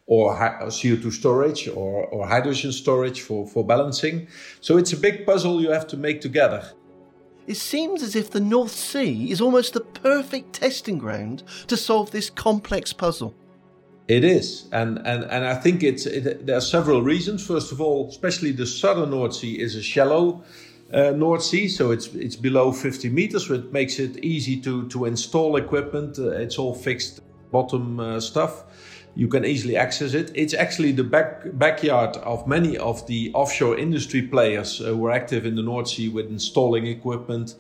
Or 0.09 0.35
CO2 0.35 1.13
storage 1.13 1.69
or, 1.69 2.07
or 2.07 2.27
hydrogen 2.27 2.73
storage 2.73 3.21
for, 3.21 3.47
for 3.47 3.65
balancing. 3.65 4.27
So 4.61 4.79
it's 4.79 4.93
a 4.93 4.97
big 4.97 5.25
puzzle 5.27 5.61
you 5.61 5.71
have 5.71 5.87
to 5.89 5.97
make 5.97 6.23
together. 6.23 6.73
It 7.47 7.57
seems 7.57 8.03
as 8.03 8.17
if 8.17 8.31
the 8.31 8.41
North 8.41 8.73
Sea 8.73 9.31
is 9.31 9.41
almost 9.41 9.75
the 9.75 9.81
perfect 9.81 10.55
testing 10.55 10.99
ground 10.99 11.45
to 11.67 11.77
solve 11.77 12.11
this 12.11 12.31
complex 12.31 12.93
puzzle. 12.93 13.35
It 14.07 14.25
is, 14.25 14.69
and 14.73 14.99
and 15.05 15.25
and 15.25 15.45
I 15.45 15.55
think 15.55 15.83
it's 15.83 16.07
it, 16.07 16.47
there 16.47 16.57
are 16.57 16.63
several 16.63 17.03
reasons. 17.03 17.47
First 17.47 17.73
of 17.73 17.81
all, 17.81 18.09
especially 18.09 18.53
the 18.53 18.67
southern 18.67 19.11
North 19.11 19.35
Sea 19.35 19.61
is 19.61 19.77
a 19.77 19.83
shallow 19.83 20.43
uh, 20.95 21.11
North 21.11 21.43
Sea, 21.43 21.69
so 21.69 21.91
it's 21.91 22.07
it's 22.15 22.37
below 22.37 22.73
50 22.73 23.11
meters, 23.11 23.51
which 23.51 23.65
makes 23.71 23.99
it 23.99 24.17
easy 24.25 24.59
to 24.63 24.89
to 24.89 25.05
install 25.05 25.57
equipment. 25.57 26.19
Uh, 26.19 26.31
it's 26.31 26.59
all 26.59 26.75
fixed 26.75 27.21
bottom 27.51 28.01
uh, 28.01 28.21
stuff. 28.21 28.65
You 29.19 29.27
can 29.27 29.45
easily 29.45 29.77
access 29.77 30.15
it. 30.15 30.31
It's 30.37 30.55
actually 30.55 30.93
the 30.93 31.03
back 31.03 31.43
backyard 31.59 32.17
of 32.19 32.47
many 32.47 32.79
of 32.79 33.05
the 33.09 33.33
offshore 33.35 33.77
industry 33.77 34.23
players 34.23 34.81
uh, 34.81 34.85
who 34.85 35.07
are 35.07 35.11
active 35.11 35.45
in 35.45 35.57
the 35.57 35.63
North 35.63 35.89
Sea 35.89 36.09
with 36.09 36.27
installing 36.27 36.87
equipment 36.87 37.57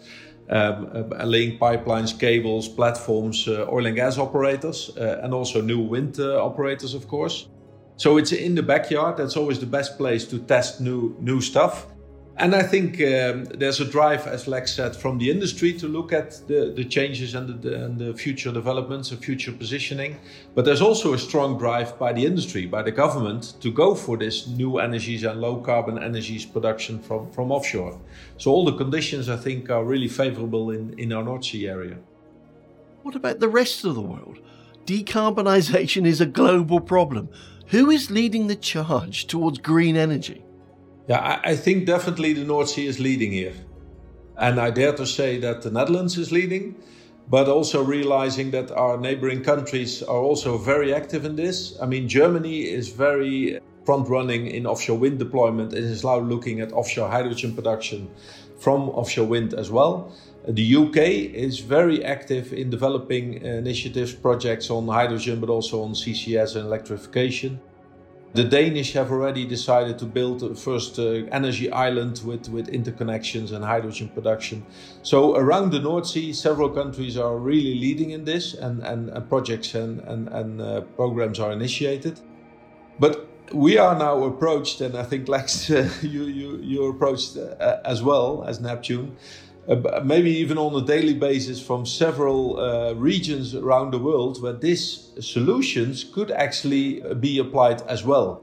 um, 0.50 0.88
uh, 0.94 1.24
laying 1.24 1.58
pipelines, 1.58 2.16
cables, 2.16 2.68
platforms, 2.68 3.48
uh, 3.48 3.66
oil 3.72 3.86
and 3.86 3.96
gas 3.96 4.18
operators, 4.18 4.96
uh, 4.96 5.20
and 5.24 5.34
also 5.34 5.60
new 5.60 5.80
wind 5.80 6.20
operators, 6.20 6.94
of 6.94 7.08
course. 7.08 7.48
So 7.96 8.18
it's 8.18 8.30
in 8.30 8.54
the 8.54 8.62
backyard. 8.62 9.16
That's 9.16 9.36
always 9.36 9.58
the 9.58 9.66
best 9.66 9.98
place 9.98 10.24
to 10.26 10.38
test 10.38 10.80
new 10.80 11.16
new 11.18 11.40
stuff. 11.40 11.86
And 12.40 12.54
I 12.54 12.62
think 12.62 13.00
um, 13.00 13.46
there's 13.46 13.80
a 13.80 13.84
drive, 13.84 14.28
as 14.28 14.46
Lex 14.46 14.72
said, 14.72 14.94
from 14.94 15.18
the 15.18 15.28
industry 15.28 15.72
to 15.72 15.88
look 15.88 16.12
at 16.12 16.40
the, 16.46 16.72
the 16.74 16.84
changes 16.84 17.34
and 17.34 17.60
the, 17.60 17.84
and 17.84 17.98
the 17.98 18.14
future 18.14 18.52
developments 18.52 19.10
and 19.10 19.22
future 19.22 19.50
positioning. 19.50 20.16
But 20.54 20.64
there's 20.64 20.80
also 20.80 21.14
a 21.14 21.18
strong 21.18 21.58
drive 21.58 21.98
by 21.98 22.12
the 22.12 22.24
industry, 22.24 22.64
by 22.64 22.82
the 22.82 22.92
government, 22.92 23.54
to 23.60 23.72
go 23.72 23.92
for 23.92 24.16
this 24.16 24.46
new 24.46 24.78
energies 24.78 25.24
and 25.24 25.40
low 25.40 25.56
carbon 25.56 26.00
energies 26.00 26.46
production 26.46 27.00
from, 27.00 27.28
from 27.32 27.50
offshore. 27.50 28.00
So 28.36 28.52
all 28.52 28.64
the 28.64 28.76
conditions, 28.76 29.28
I 29.28 29.36
think, 29.36 29.68
are 29.68 29.84
really 29.84 30.08
favorable 30.08 30.70
in, 30.70 30.96
in 30.96 31.12
our 31.12 31.24
North 31.24 31.44
Sea 31.44 31.66
area. 31.66 31.96
What 33.02 33.16
about 33.16 33.40
the 33.40 33.48
rest 33.48 33.84
of 33.84 33.96
the 33.96 34.00
world? 34.00 34.38
Decarbonisation 34.86 36.06
is 36.06 36.20
a 36.20 36.26
global 36.26 36.80
problem. 36.80 37.30
Who 37.68 37.90
is 37.90 38.12
leading 38.12 38.46
the 38.46 38.56
charge 38.56 39.26
towards 39.26 39.58
green 39.58 39.96
energy? 39.96 40.44
Yeah, 41.08 41.20
I, 41.20 41.52
I 41.52 41.56
think 41.56 41.86
definitely 41.86 42.34
the 42.34 42.44
North 42.44 42.68
Sea 42.68 42.86
is 42.86 43.00
leading 43.00 43.32
here. 43.32 43.54
And 44.36 44.60
I 44.60 44.70
dare 44.70 44.92
to 44.92 45.06
say 45.06 45.38
that 45.38 45.62
the 45.62 45.70
Netherlands 45.70 46.18
is 46.18 46.30
leading, 46.30 46.76
but 47.28 47.48
also 47.48 47.82
realizing 47.82 48.50
that 48.50 48.70
our 48.70 48.98
neighboring 48.98 49.42
countries 49.42 50.02
are 50.02 50.18
also 50.18 50.58
very 50.58 50.94
active 50.94 51.24
in 51.24 51.34
this. 51.34 51.76
I 51.80 51.86
mean, 51.86 52.08
Germany 52.08 52.60
is 52.60 52.90
very 52.90 53.58
front 53.86 54.06
running 54.08 54.48
in 54.48 54.66
offshore 54.66 54.98
wind 54.98 55.18
deployment 55.18 55.72
and 55.72 55.82
is 55.82 56.04
now 56.04 56.18
looking 56.18 56.60
at 56.60 56.72
offshore 56.72 57.08
hydrogen 57.08 57.54
production 57.54 58.10
from 58.58 58.90
offshore 58.90 59.26
wind 59.26 59.54
as 59.54 59.70
well. 59.70 60.12
The 60.46 60.76
UK 60.76 60.96
is 61.34 61.58
very 61.58 62.04
active 62.04 62.52
in 62.52 62.68
developing 62.68 63.42
initiatives, 63.42 64.12
projects 64.12 64.68
on 64.68 64.86
hydrogen, 64.88 65.40
but 65.40 65.48
also 65.48 65.82
on 65.82 65.92
CCS 65.92 66.56
and 66.56 66.66
electrification. 66.66 67.60
The 68.34 68.44
Danish 68.44 68.92
have 68.92 69.10
already 69.10 69.46
decided 69.46 69.98
to 70.00 70.04
build 70.04 70.40
the 70.40 70.54
first 70.54 70.98
uh, 70.98 71.02
energy 71.32 71.72
island 71.72 72.20
with, 72.24 72.48
with 72.50 72.68
interconnections 72.68 73.52
and 73.52 73.64
hydrogen 73.64 74.10
production. 74.10 74.66
So 75.02 75.34
around 75.34 75.72
the 75.72 75.80
North 75.80 76.06
Sea, 76.06 76.34
several 76.34 76.68
countries 76.68 77.16
are 77.16 77.36
really 77.38 77.74
leading 77.74 78.10
in 78.10 78.24
this, 78.24 78.52
and, 78.52 78.82
and, 78.82 79.08
and 79.08 79.28
projects 79.28 79.74
and, 79.74 80.00
and, 80.00 80.28
and 80.28 80.60
uh, 80.60 80.80
programs 80.96 81.40
are 81.40 81.52
initiated. 81.52 82.20
But 83.00 83.26
we 83.52 83.78
are 83.78 83.98
now 83.98 84.22
approached, 84.24 84.82
and 84.82 84.94
I 84.96 85.04
think 85.04 85.26
Lex, 85.28 85.70
uh, 85.70 85.88
you, 86.02 86.24
you, 86.24 86.58
you're 86.62 86.90
approached 86.90 87.38
uh, 87.38 87.78
as 87.84 88.02
well 88.02 88.44
as 88.46 88.60
Neptune 88.60 89.16
uh, 89.68 90.00
maybe 90.02 90.30
even 90.30 90.56
on 90.56 90.74
a 90.82 90.86
daily 90.86 91.12
basis 91.12 91.60
from 91.60 91.84
several 91.84 92.58
uh, 92.58 92.94
regions 92.94 93.54
around 93.54 93.90
the 93.92 93.98
world 93.98 94.40
where 94.42 94.54
these 94.54 95.10
solutions 95.20 96.04
could 96.04 96.30
actually 96.30 97.02
uh, 97.02 97.12
be 97.12 97.38
applied 97.38 97.82
as 97.82 98.02
well. 98.02 98.42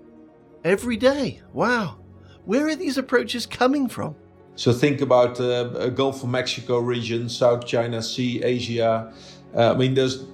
Every 0.63 0.97
day? 0.97 1.41
Wow. 1.51 1.97
Where 2.45 2.67
are 2.67 2.75
these 2.75 2.99
approaches 2.99 3.47
coming 3.47 3.89
from? 3.89 4.15
So 4.55 4.71
think 4.71 5.01
about 5.01 5.39
uh, 5.39 5.89
Gulf 5.89 6.23
of 6.23 6.29
Mexico 6.29 6.77
region, 6.77 7.27
South 7.27 7.65
China 7.65 8.03
Sea, 8.03 8.43
Asia. 8.43 9.11
Uh, 9.55 9.73
I 9.73 9.75
mean, 9.75 9.95
there's 9.95 10.25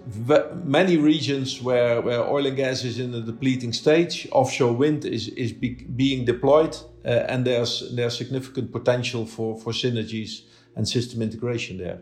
many 0.65 0.97
regions 0.97 1.61
where, 1.61 2.01
where 2.01 2.21
oil 2.21 2.45
and 2.45 2.57
gas 2.57 2.83
is 2.83 2.99
in 2.99 3.13
a 3.15 3.21
depleting 3.21 3.71
stage. 3.71 4.27
Offshore 4.31 4.73
wind 4.73 5.05
is, 5.05 5.29
is 5.29 5.53
be 5.53 5.69
being 5.95 6.25
deployed, 6.25 6.75
uh, 7.05 7.09
and 7.29 7.45
there's, 7.45 7.95
there's 7.95 8.17
significant 8.17 8.71
potential 8.71 9.25
for, 9.25 9.57
for 9.57 9.71
synergies 9.71 10.41
and 10.75 10.87
system 10.87 11.21
integration 11.21 11.77
there. 11.77 12.01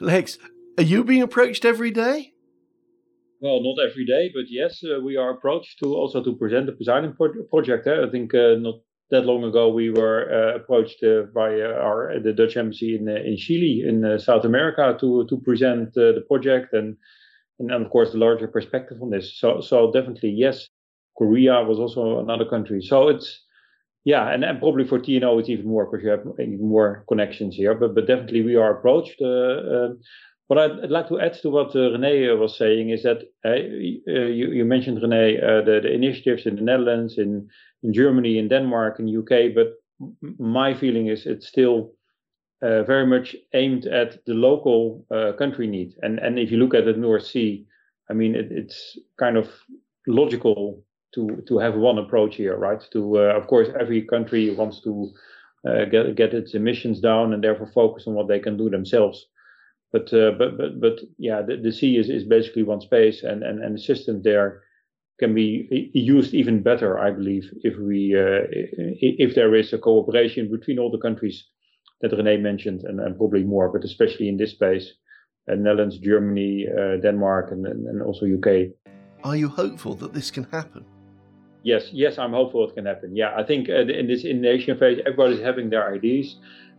Lex, 0.00 0.38
are 0.78 0.82
you 0.82 1.04
being 1.04 1.22
approached 1.22 1.64
every 1.64 1.90
day? 1.90 2.32
Well, 3.40 3.62
not 3.62 3.82
every 3.82 4.04
day, 4.04 4.30
but 4.34 4.44
yes, 4.48 4.82
uh, 4.84 5.00
we 5.00 5.16
are 5.16 5.30
approached 5.30 5.78
to 5.82 5.94
also 5.94 6.22
to 6.22 6.34
present 6.36 6.66
the 6.66 6.72
Poseidon 6.72 7.14
pro- 7.14 7.42
project. 7.44 7.86
Eh? 7.86 8.04
I 8.06 8.10
think 8.10 8.34
uh, 8.34 8.56
not 8.58 8.80
that 9.10 9.26
long 9.26 9.44
ago 9.44 9.68
we 9.68 9.90
were 9.90 10.30
uh, 10.30 10.56
approached 10.56 11.02
uh, 11.02 11.22
by 11.34 11.60
uh, 11.60 11.72
our 11.86 12.20
the 12.20 12.32
Dutch 12.32 12.56
embassy 12.56 12.96
in 12.96 13.08
uh, 13.08 13.14
in 13.14 13.36
Chile 13.36 13.84
in 13.86 14.18
South 14.18 14.44
America 14.44 14.96
to 15.00 15.26
to 15.26 15.36
present 15.38 15.94
the 15.94 16.24
project 16.28 16.72
and, 16.74 16.96
and 17.58 17.70
of 17.72 17.90
course 17.90 18.12
the 18.12 18.18
larger 18.18 18.46
perspective 18.46 18.98
on 19.02 19.10
this. 19.10 19.38
So 19.38 19.60
so 19.60 19.90
definitely 19.90 20.30
yes, 20.30 20.68
Korea 21.16 21.62
was 21.62 21.78
also 21.78 22.20
another 22.20 22.44
country. 22.44 22.82
So 22.82 23.08
it's 23.08 23.40
yeah, 24.04 24.32
and, 24.32 24.44
and 24.44 24.58
probably 24.58 24.86
for 24.86 24.98
TNO 24.98 25.40
it's 25.40 25.48
even 25.48 25.66
more 25.66 25.86
because 25.86 26.04
you 26.04 26.10
have 26.10 26.26
even 26.38 26.68
more 26.68 27.04
connections 27.08 27.54
here. 27.56 27.74
But 27.74 27.94
but 27.94 28.06
definitely 28.06 28.42
we 28.42 28.56
are 28.56 28.78
approached. 28.78 29.20
Uh, 29.20 29.26
uh, 29.26 29.88
what 30.46 30.58
I'd, 30.58 30.90
like 30.90 31.06
to 31.08 31.20
add 31.20 31.34
to 31.42 31.50
what 31.50 31.76
uh, 31.76 31.94
René 31.94 32.36
was 32.36 32.58
saying 32.58 32.90
is 32.90 33.04
that 33.04 33.18
uh, 33.44 33.54
you, 33.54 34.50
you, 34.50 34.64
mentioned 34.64 34.98
René 34.98 35.38
the, 35.64 35.80
the, 35.80 35.92
initiatives 35.92 36.44
in 36.44 36.56
the 36.56 36.62
Netherlands, 36.62 37.18
in 37.18 37.48
in 37.84 37.92
Germany, 37.92 38.36
in 38.38 38.48
Denmark, 38.48 38.98
in 38.98 39.16
UK. 39.16 39.54
But 39.54 39.74
my 40.38 40.74
feeling 40.74 41.06
is 41.06 41.26
it's 41.26 41.46
still 41.46 41.92
uh, 42.62 42.82
very 42.82 43.06
much 43.06 43.36
aimed 43.54 43.86
at 43.86 44.24
the 44.24 44.34
local 44.34 45.06
uh, 45.10 45.32
country 45.38 45.66
need. 45.66 45.94
And 46.02 46.18
and 46.18 46.38
if 46.38 46.50
you 46.50 46.56
look 46.56 46.74
at 46.74 46.84
the 46.84 46.94
North 46.94 47.26
Sea, 47.26 47.66
I 48.10 48.14
mean 48.14 48.34
it, 48.34 48.50
it's 48.50 48.98
kind 49.18 49.36
of 49.36 49.48
logical 50.06 50.82
to 51.14 51.42
to 51.48 51.58
have 51.58 51.74
one 51.74 51.98
approach 51.98 52.36
here, 52.36 52.56
right? 52.56 52.82
To 52.92 53.18
uh, 53.18 53.36
of 53.36 53.46
course 53.46 53.68
every 53.78 54.02
country 54.02 54.50
wants 54.50 54.80
to 54.82 55.12
uh, 55.68 55.84
get 55.86 56.16
get 56.16 56.34
its 56.34 56.54
emissions 56.54 57.00
down 57.00 57.32
and 57.32 57.42
therefore 57.42 57.70
focus 57.74 58.06
on 58.06 58.14
what 58.14 58.28
they 58.28 58.38
can 58.38 58.56
do 58.56 58.70
themselves. 58.70 59.26
But 59.92 60.12
uh, 60.12 60.32
but 60.38 60.56
but 60.56 60.80
but 60.80 61.00
yeah, 61.18 61.42
the, 61.42 61.56
the 61.56 61.72
sea 61.72 61.96
is, 61.96 62.08
is 62.08 62.24
basically 62.24 62.62
one 62.62 62.80
space, 62.80 63.22
and 63.22 63.42
and 63.42 63.62
and 63.62 63.74
the 63.74 63.80
system 63.80 64.22
there 64.22 64.62
can 65.18 65.34
be 65.34 65.90
used 65.92 66.32
even 66.32 66.62
better, 66.62 66.98
I 66.98 67.10
believe, 67.10 67.44
if 67.62 67.76
we 67.78 68.14
uh, 68.16 68.46
if 68.50 69.34
there 69.34 69.54
is 69.54 69.72
a 69.72 69.78
cooperation 69.78 70.50
between 70.50 70.78
all 70.78 70.90
the 70.90 70.98
countries 71.06 71.44
that 72.00 72.12
René 72.12 72.40
mentioned, 72.40 72.82
and, 72.84 72.98
and 73.00 73.16
probably 73.16 73.44
more, 73.44 73.68
but 73.68 73.84
especially 73.84 74.28
in 74.28 74.38
this 74.38 74.52
space, 74.52 74.94
uh, 75.50 75.54
Netherlands, 75.54 75.98
Germany, 75.98 76.66
uh, 76.66 76.96
Denmark, 76.96 77.52
and, 77.52 77.66
and 77.66 78.02
also 78.02 78.26
UK. 78.26 78.70
Are 79.22 79.36
you 79.36 79.48
hopeful 79.48 79.94
that 79.96 80.14
this 80.14 80.30
can 80.30 80.44
happen? 80.44 80.84
Yes, 81.62 81.90
yes, 81.92 82.18
I'm 82.18 82.32
hopeful 82.32 82.68
it 82.68 82.74
can 82.74 82.86
happen. 82.86 83.16
Yeah, 83.16 83.34
I 83.36 83.42
think 83.42 83.68
uh, 83.68 83.80
in 84.00 84.06
this 84.06 84.24
innovation 84.24 84.78
phase, 84.78 85.00
everybody's 85.06 85.40
having 85.40 85.70
their 85.70 85.92
ideas, 85.92 86.36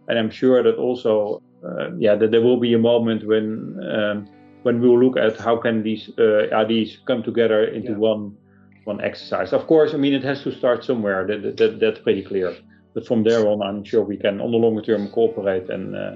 and 0.08 0.18
I'm 0.18 0.30
sure 0.30 0.64
that 0.64 0.76
also, 0.76 1.42
uh, 1.66 1.92
yeah, 1.98 2.16
that 2.16 2.32
there 2.32 2.42
will 2.42 2.60
be 2.60 2.74
a 2.74 2.80
moment 2.80 3.26
when 3.26 3.80
um, 3.92 4.28
when 4.64 4.82
we'll 4.82 5.00
look 5.00 5.18
at 5.18 5.40
how 5.40 5.58
can 5.58 5.84
these 5.84 6.12
uh, 6.18 6.54
ideas 6.54 6.98
come 7.06 7.24
together 7.24 7.66
into 7.66 7.92
yeah. 7.92 7.98
one 7.98 8.38
one 8.86 9.02
exercise. 9.02 9.54
Of 9.54 9.68
course, 9.68 9.94
I 9.94 9.98
mean 9.98 10.14
it 10.14 10.24
has 10.24 10.44
to 10.44 10.52
start 10.52 10.84
somewhere. 10.84 11.28
That, 11.28 11.58
that, 11.58 11.80
that's 11.80 12.00
pretty 12.00 12.24
clear. 12.24 12.56
But 12.94 13.08
from 13.08 13.24
there 13.24 13.48
on, 13.48 13.62
I'm 13.62 13.84
sure 13.84 14.04
we 14.04 14.18
can, 14.18 14.42
on 14.42 14.52
the 14.52 14.58
longer 14.58 14.82
term, 14.82 15.08
cooperate 15.10 15.70
and 15.70 15.96
uh, 15.96 16.16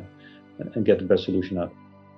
and 0.59 0.85
get 0.85 0.99
the 0.99 1.05
best 1.05 1.23
solution 1.23 1.57
out. 1.57 1.71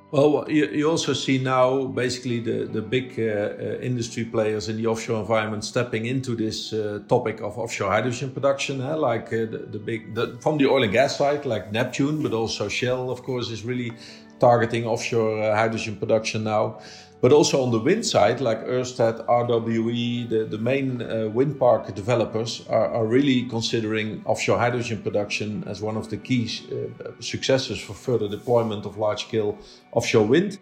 Well, 0.09 0.45
you, 0.49 0.89
also 0.89 1.11
see 1.11 1.37
now 1.37 1.83
basically 1.83 2.39
the, 2.39 2.63
the 2.63 2.81
big 2.81 3.19
uh, 3.19 3.23
uh, 3.23 3.79
industry 3.81 4.23
players 4.23 4.69
in 4.69 4.77
the 4.77 4.87
offshore 4.87 5.19
environment 5.19 5.65
stepping 5.65 6.05
into 6.05 6.33
this 6.33 6.71
uh, 6.71 7.01
topic 7.09 7.41
of 7.41 7.57
offshore 7.57 7.91
hydrogen 7.91 8.31
production, 8.31 8.79
eh? 8.79 8.93
like 8.93 9.27
uh, 9.27 9.51
the, 9.51 9.67
the, 9.69 9.79
big, 9.79 10.15
the, 10.15 10.37
from 10.39 10.57
the 10.57 10.65
oil 10.65 10.83
and 10.83 10.93
gas 10.93 11.17
side, 11.17 11.45
like 11.45 11.73
Neptune, 11.73 12.23
but 12.23 12.31
also 12.31 12.69
Shell, 12.69 13.11
of 13.11 13.21
course, 13.21 13.49
is 13.49 13.65
really 13.65 13.91
targeting 14.39 14.85
offshore 14.85 15.43
uh, 15.43 15.53
hydrogen 15.53 15.97
production 15.97 16.45
now. 16.45 16.79
But 17.19 17.31
also 17.33 17.63
on 17.63 17.71
the 17.71 17.79
wind 17.79 18.05
side, 18.05 18.41
like 18.41 18.63
Ørsted, 18.65 19.25
RWE, 19.25 20.29
the, 20.29 20.45
the 20.45 20.57
main 20.59 21.01
uh, 21.01 21.27
wind 21.33 21.59
park 21.59 21.93
developers 21.95 22.63
are, 22.69 22.93
are 22.93 23.07
really 23.07 23.43
considering 23.49 24.21
offshore 24.25 24.59
hydrogen 24.59 25.01
production 25.01 25.63
as 25.65 25.81
one 25.81 25.97
of 25.97 26.09
the 26.11 26.17
key 26.17 26.47
uh, 26.71 27.09
successes 27.19 27.79
for 27.79 27.93
further 27.93 28.29
deployment 28.29 28.85
of 28.85 28.97
large 28.97 29.25
scale 29.25 29.57
offshore 29.93 30.25
wind. 30.25 30.59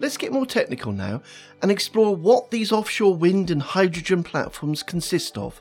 let's 0.00 0.16
get 0.16 0.32
more 0.32 0.46
technical 0.46 0.92
now 0.92 1.20
and 1.60 1.70
explore 1.70 2.14
what 2.14 2.50
these 2.50 2.70
offshore 2.70 3.16
wind 3.16 3.50
and 3.50 3.62
hydrogen 3.62 4.22
platforms 4.22 4.82
consist 4.82 5.36
of. 5.36 5.60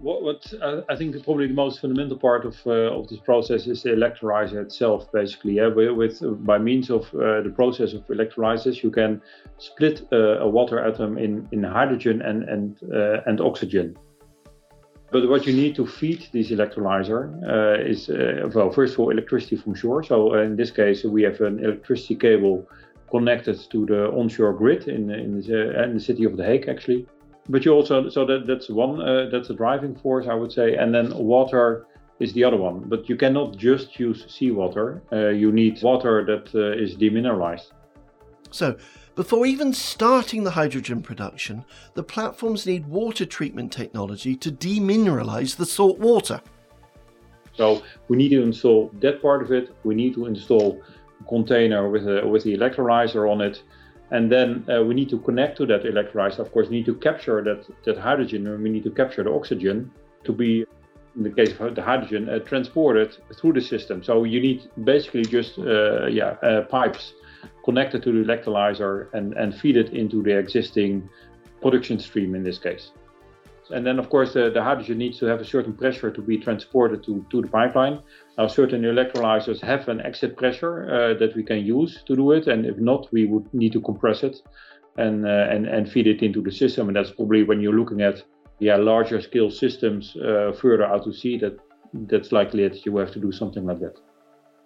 What, 0.00 0.22
what 0.22 0.54
I 0.88 0.96
think 0.96 1.22
probably 1.24 1.46
the 1.46 1.54
most 1.54 1.80
fundamental 1.80 2.16
part 2.16 2.46
of 2.46 2.56
uh, 2.66 2.98
of 2.98 3.08
this 3.08 3.20
process 3.20 3.66
is 3.66 3.82
the 3.82 3.90
electrolyzer 3.90 4.62
itself. 4.62 5.12
Basically, 5.12 5.54
yeah, 5.56 5.68
with, 5.68 5.90
with 5.90 6.44
by 6.46 6.58
means 6.58 6.90
of 6.90 7.02
uh, 7.14 7.42
the 7.42 7.52
process 7.54 7.92
of 7.92 8.08
electrolysis, 8.08 8.82
you 8.82 8.90
can 8.90 9.20
split 9.58 10.06
uh, 10.10 10.38
a 10.40 10.48
water 10.48 10.78
atom 10.78 11.18
in 11.18 11.46
in 11.52 11.62
hydrogen 11.62 12.22
and 12.22 12.44
and 12.44 12.78
uh, 12.94 13.20
and 13.26 13.40
oxygen. 13.40 13.96
But 15.12 15.28
what 15.28 15.44
you 15.46 15.52
need 15.52 15.74
to 15.74 15.86
feed 15.86 16.28
this 16.32 16.50
electrolyzer 16.50 17.20
uh, 17.42 17.82
is, 17.84 18.08
uh, 18.08 18.48
well, 18.54 18.70
first 18.70 18.94
of 18.94 19.00
all, 19.00 19.10
electricity 19.10 19.56
from 19.56 19.74
shore. 19.74 20.04
So 20.04 20.34
in 20.34 20.56
this 20.56 20.70
case, 20.70 21.02
we 21.02 21.22
have 21.24 21.40
an 21.40 21.58
electricity 21.64 22.14
cable 22.14 22.64
connected 23.10 23.58
to 23.70 23.86
the 23.86 24.08
onshore 24.12 24.52
grid 24.52 24.86
in, 24.86 25.10
in, 25.10 25.40
the, 25.40 25.82
in 25.82 25.94
the 25.94 26.00
city 26.00 26.22
of 26.22 26.36
The 26.36 26.44
Hague, 26.44 26.68
actually. 26.68 27.08
But 27.50 27.64
you 27.64 27.72
also, 27.72 28.08
so 28.08 28.24
that, 28.26 28.46
that's 28.46 28.68
one, 28.68 29.02
uh, 29.02 29.28
that's 29.30 29.50
a 29.50 29.54
driving 29.54 29.96
force, 29.96 30.26
I 30.28 30.34
would 30.34 30.52
say. 30.52 30.76
And 30.76 30.94
then 30.94 31.12
water 31.16 31.86
is 32.20 32.32
the 32.32 32.44
other 32.44 32.56
one. 32.56 32.84
But 32.86 33.08
you 33.08 33.16
cannot 33.16 33.56
just 33.56 33.98
use 33.98 34.24
seawater. 34.28 35.02
Uh, 35.12 35.28
you 35.28 35.50
need 35.50 35.82
water 35.82 36.24
that 36.24 36.54
uh, 36.54 36.82
is 36.82 36.96
demineralized. 36.96 37.72
So, 38.52 38.76
before 39.16 39.44
even 39.46 39.72
starting 39.72 40.44
the 40.44 40.52
hydrogen 40.52 41.02
production, 41.02 41.64
the 41.94 42.02
platforms 42.02 42.66
need 42.66 42.86
water 42.86 43.26
treatment 43.26 43.72
technology 43.72 44.36
to 44.36 44.50
demineralize 44.50 45.56
the 45.56 45.66
salt 45.66 45.98
water. 45.98 46.40
So 47.54 47.82
we 48.08 48.16
need 48.16 48.30
to 48.30 48.42
install 48.42 48.90
that 49.00 49.20
part 49.20 49.42
of 49.42 49.52
it. 49.52 49.74
We 49.84 49.94
need 49.94 50.14
to 50.14 50.26
install 50.26 50.80
a 51.20 51.24
container 51.24 51.90
with 51.90 52.08
a, 52.08 52.26
with 52.26 52.44
the 52.44 52.56
electrolyzer 52.56 53.30
on 53.30 53.40
it, 53.40 53.62
and 54.10 54.30
then 54.30 54.64
uh, 54.68 54.82
we 54.82 54.94
need 54.94 55.08
to 55.10 55.18
connect 55.18 55.56
to 55.58 55.66
that 55.66 55.84
electrolyzer. 55.84 56.40
Of 56.40 56.52
course, 56.52 56.68
we 56.68 56.76
need 56.78 56.86
to 56.86 56.94
capture 56.94 57.42
that 57.42 57.66
that 57.84 57.98
hydrogen, 57.98 58.46
and 58.46 58.62
we 58.62 58.70
need 58.70 58.84
to 58.84 58.90
capture 58.90 59.22
the 59.22 59.32
oxygen 59.32 59.90
to 60.24 60.32
be, 60.32 60.66
in 61.16 61.22
the 61.22 61.30
case 61.30 61.52
of 61.58 61.74
the 61.74 61.82
hydrogen, 61.82 62.28
uh, 62.28 62.38
transported 62.40 63.16
through 63.38 63.54
the 63.54 63.60
system. 63.60 64.02
So 64.02 64.24
you 64.24 64.40
need 64.40 64.68
basically 64.84 65.24
just 65.24 65.58
uh, 65.58 66.06
yeah 66.06 66.36
uh, 66.42 66.62
pipes 66.62 67.14
connected 67.64 68.02
to 68.02 68.12
the 68.12 68.22
electrolyzer 68.24 69.12
and, 69.12 69.34
and 69.34 69.54
feed 69.54 69.76
it 69.76 69.90
into 69.90 70.22
the 70.22 70.36
existing 70.36 71.08
production 71.62 71.98
stream 71.98 72.34
in 72.34 72.42
this 72.42 72.58
case. 72.58 72.92
And 73.72 73.86
then, 73.86 73.98
of 73.98 74.10
course, 74.10 74.32
the, 74.34 74.50
the 74.50 74.62
hydrogen 74.62 74.98
needs 74.98 75.18
to 75.18 75.26
have 75.26 75.40
a 75.40 75.44
certain 75.44 75.74
pressure 75.74 76.10
to 76.10 76.20
be 76.20 76.38
transported 76.38 77.04
to, 77.04 77.24
to 77.30 77.42
the 77.42 77.48
pipeline. 77.48 78.00
Now, 78.36 78.46
certain 78.46 78.82
electrolyzers 78.82 79.60
have 79.60 79.88
an 79.88 80.00
exit 80.00 80.36
pressure 80.36 80.74
uh, 80.84 81.18
that 81.18 81.36
we 81.36 81.42
can 81.42 81.64
use 81.64 82.02
to 82.06 82.16
do 82.16 82.32
it, 82.32 82.46
and 82.46 82.66
if 82.66 82.78
not, 82.78 83.12
we 83.12 83.26
would 83.26 83.52
need 83.54 83.72
to 83.72 83.80
compress 83.80 84.22
it 84.22 84.36
and, 84.96 85.26
uh, 85.26 85.46
and, 85.50 85.66
and 85.66 85.90
feed 85.90 86.06
it 86.06 86.22
into 86.22 86.42
the 86.42 86.52
system. 86.52 86.88
And 86.88 86.96
that's 86.96 87.10
probably 87.10 87.44
when 87.44 87.60
you're 87.60 87.78
looking 87.78 88.02
at 88.02 88.22
yeah, 88.58 88.76
larger 88.76 89.20
scale 89.20 89.50
systems 89.50 90.16
uh, 90.16 90.52
further 90.52 90.84
out 90.84 91.04
to 91.04 91.12
sea, 91.12 91.38
that 91.38 91.58
that's 91.92 92.30
likely 92.30 92.68
that 92.68 92.84
you 92.84 92.96
have 92.98 93.12
to 93.12 93.20
do 93.20 93.32
something 93.32 93.66
like 93.66 93.80
that 93.80 93.96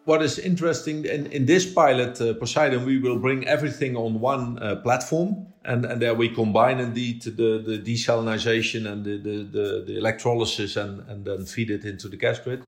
what 0.04 0.22
is 0.22 0.38
interesting 0.38 1.04
in, 1.04 1.26
in 1.26 1.46
this 1.46 1.70
pilot, 1.70 2.20
uh, 2.20 2.34
Poseidon, 2.34 2.84
we 2.84 2.98
will 2.98 3.18
bring 3.18 3.46
everything 3.46 3.96
on 3.96 4.20
one 4.20 4.58
uh, 4.58 4.76
platform, 4.76 5.46
and, 5.64 5.84
and 5.84 6.00
there 6.00 6.14
we 6.14 6.28
combine 6.28 6.78
indeed 6.78 7.22
the, 7.22 7.62
the 7.66 7.78
desalination 7.78 8.90
and 8.90 9.04
the, 9.04 9.16
the, 9.16 9.36
the, 9.44 9.84
the, 9.86 9.98
electrolysis 9.98 10.76
and, 10.76 11.00
and 11.08 11.24
then 11.24 11.46
feed 11.46 11.70
it 11.70 11.84
into 11.84 12.08
the 12.08 12.16
gas 12.16 12.38
grid. 12.38 12.62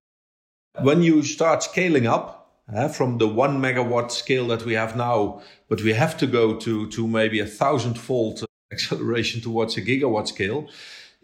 When 0.80 1.02
you 1.02 1.22
start 1.22 1.62
scaling 1.62 2.06
up 2.06 2.54
uh, 2.74 2.88
from 2.88 3.18
the 3.18 3.28
one 3.28 3.60
megawatt 3.60 4.10
scale 4.10 4.46
that 4.48 4.64
we 4.64 4.74
have 4.74 4.96
now, 4.96 5.42
but 5.68 5.82
we 5.82 5.92
have 5.92 6.16
to 6.18 6.26
go 6.26 6.56
to, 6.56 6.88
to 6.90 7.06
maybe 7.06 7.40
a 7.40 7.46
thousand 7.46 7.98
fold 7.98 8.44
acceleration 8.72 9.40
towards 9.40 9.76
a 9.76 9.82
gigawatt 9.82 10.28
scale, 10.28 10.68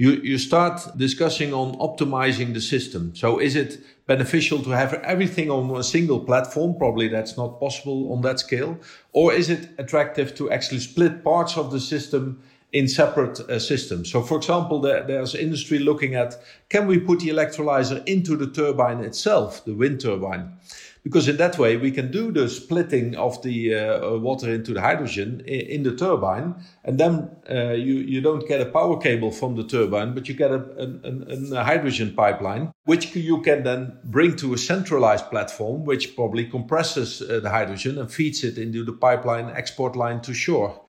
you, 0.03 0.11
you 0.31 0.37
start 0.37 0.81
discussing 0.97 1.55
on 1.55 1.77
optimizing 1.79 2.55
the 2.55 2.61
system. 2.61 3.15
So 3.15 3.39
is 3.39 3.55
it 3.55 3.79
beneficial 4.09 4.59
to 4.65 4.71
have 4.71 4.95
everything 4.95 5.49
on 5.49 5.71
a 5.77 5.85
single 5.85 6.19
platform? 6.19 6.75
Probably 6.77 7.07
that's 7.07 7.37
not 7.37 7.61
possible 7.61 8.13
on 8.13 8.23
that 8.23 8.41
scale. 8.41 8.81
Or 9.13 9.33
is 9.33 9.49
it 9.49 9.69
attractive 9.79 10.35
to 10.39 10.51
actually 10.51 10.81
split 10.81 11.23
parts 11.23 11.57
of 11.57 11.71
the 11.71 11.79
system 11.79 12.43
in 12.73 12.89
separate 12.89 13.39
uh, 13.39 13.61
systems? 13.61 14.11
So 14.11 14.23
for 14.23 14.39
example, 14.39 14.81
there, 14.81 15.07
there's 15.07 15.37
industry 15.37 15.79
looking 15.79 16.17
at, 16.17 16.35
can 16.69 16.89
we 16.89 16.99
put 16.99 17.21
the 17.21 17.29
electrolyzer 17.29 18.05
into 18.05 18.37
the 18.37 18.49
turbine 18.49 19.05
itself, 19.05 19.65
the 19.65 19.75
wind 19.75 20.01
turbine? 20.01 20.59
Because 21.03 21.29
in 21.29 21.37
that 21.37 21.59
way 21.59 21.77
we 21.77 21.91
can 21.91 22.11
do 22.11 22.31
the 22.31 22.49
splitting 22.49 23.17
of 23.17 23.43
the 23.43 23.75
uh, 23.75 24.17
water 24.19 24.51
into 24.51 24.73
the 24.73 24.81
hydrogen 24.81 25.43
in, 25.47 25.61
in 25.61 25.83
the 25.83 25.95
turbine, 25.97 26.55
and 26.85 26.99
then 26.99 27.31
uh, 27.51 27.73
you 27.73 27.95
you 27.95 28.21
don't 28.21 28.47
get 28.47 28.61
a 28.61 28.67
power 28.67 28.99
cable 29.01 29.31
from 29.31 29.57
the 29.57 29.65
turbine, 29.65 30.15
but 30.15 30.29
you 30.29 30.35
get 30.35 30.51
a, 30.51 30.63
a, 30.79 31.57
a, 31.57 31.65
hydrogen 31.65 32.15
pipeline, 32.15 32.73
which 32.85 33.15
you 33.17 33.41
can 33.43 33.63
then 33.65 33.99
bring 34.05 34.37
to 34.37 34.55
a 34.55 34.59
centralized 34.59 35.29
platform, 35.31 35.85
which 35.85 36.15
probably 36.15 36.45
compresses 36.47 37.23
uh, 37.23 37.41
the 37.41 37.51
hydrogen 37.51 37.99
and 37.99 38.13
feeds 38.13 38.45
it 38.45 38.59
into 38.59 38.85
the 38.85 38.93
pipeline 38.93 39.51
export 39.51 39.97
line 39.97 40.21
to 40.21 40.33
shore. 40.33 40.87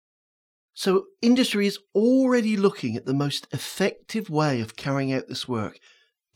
So 0.76 1.06
industry 1.21 1.67
is 1.67 1.78
already 1.93 2.58
looking 2.58 2.95
at 2.95 3.06
the 3.06 3.13
most 3.13 3.47
effective 3.52 4.30
way 4.30 4.60
of 4.60 4.76
carrying 4.76 5.13
out 5.13 5.28
this 5.28 5.47
work 5.47 5.80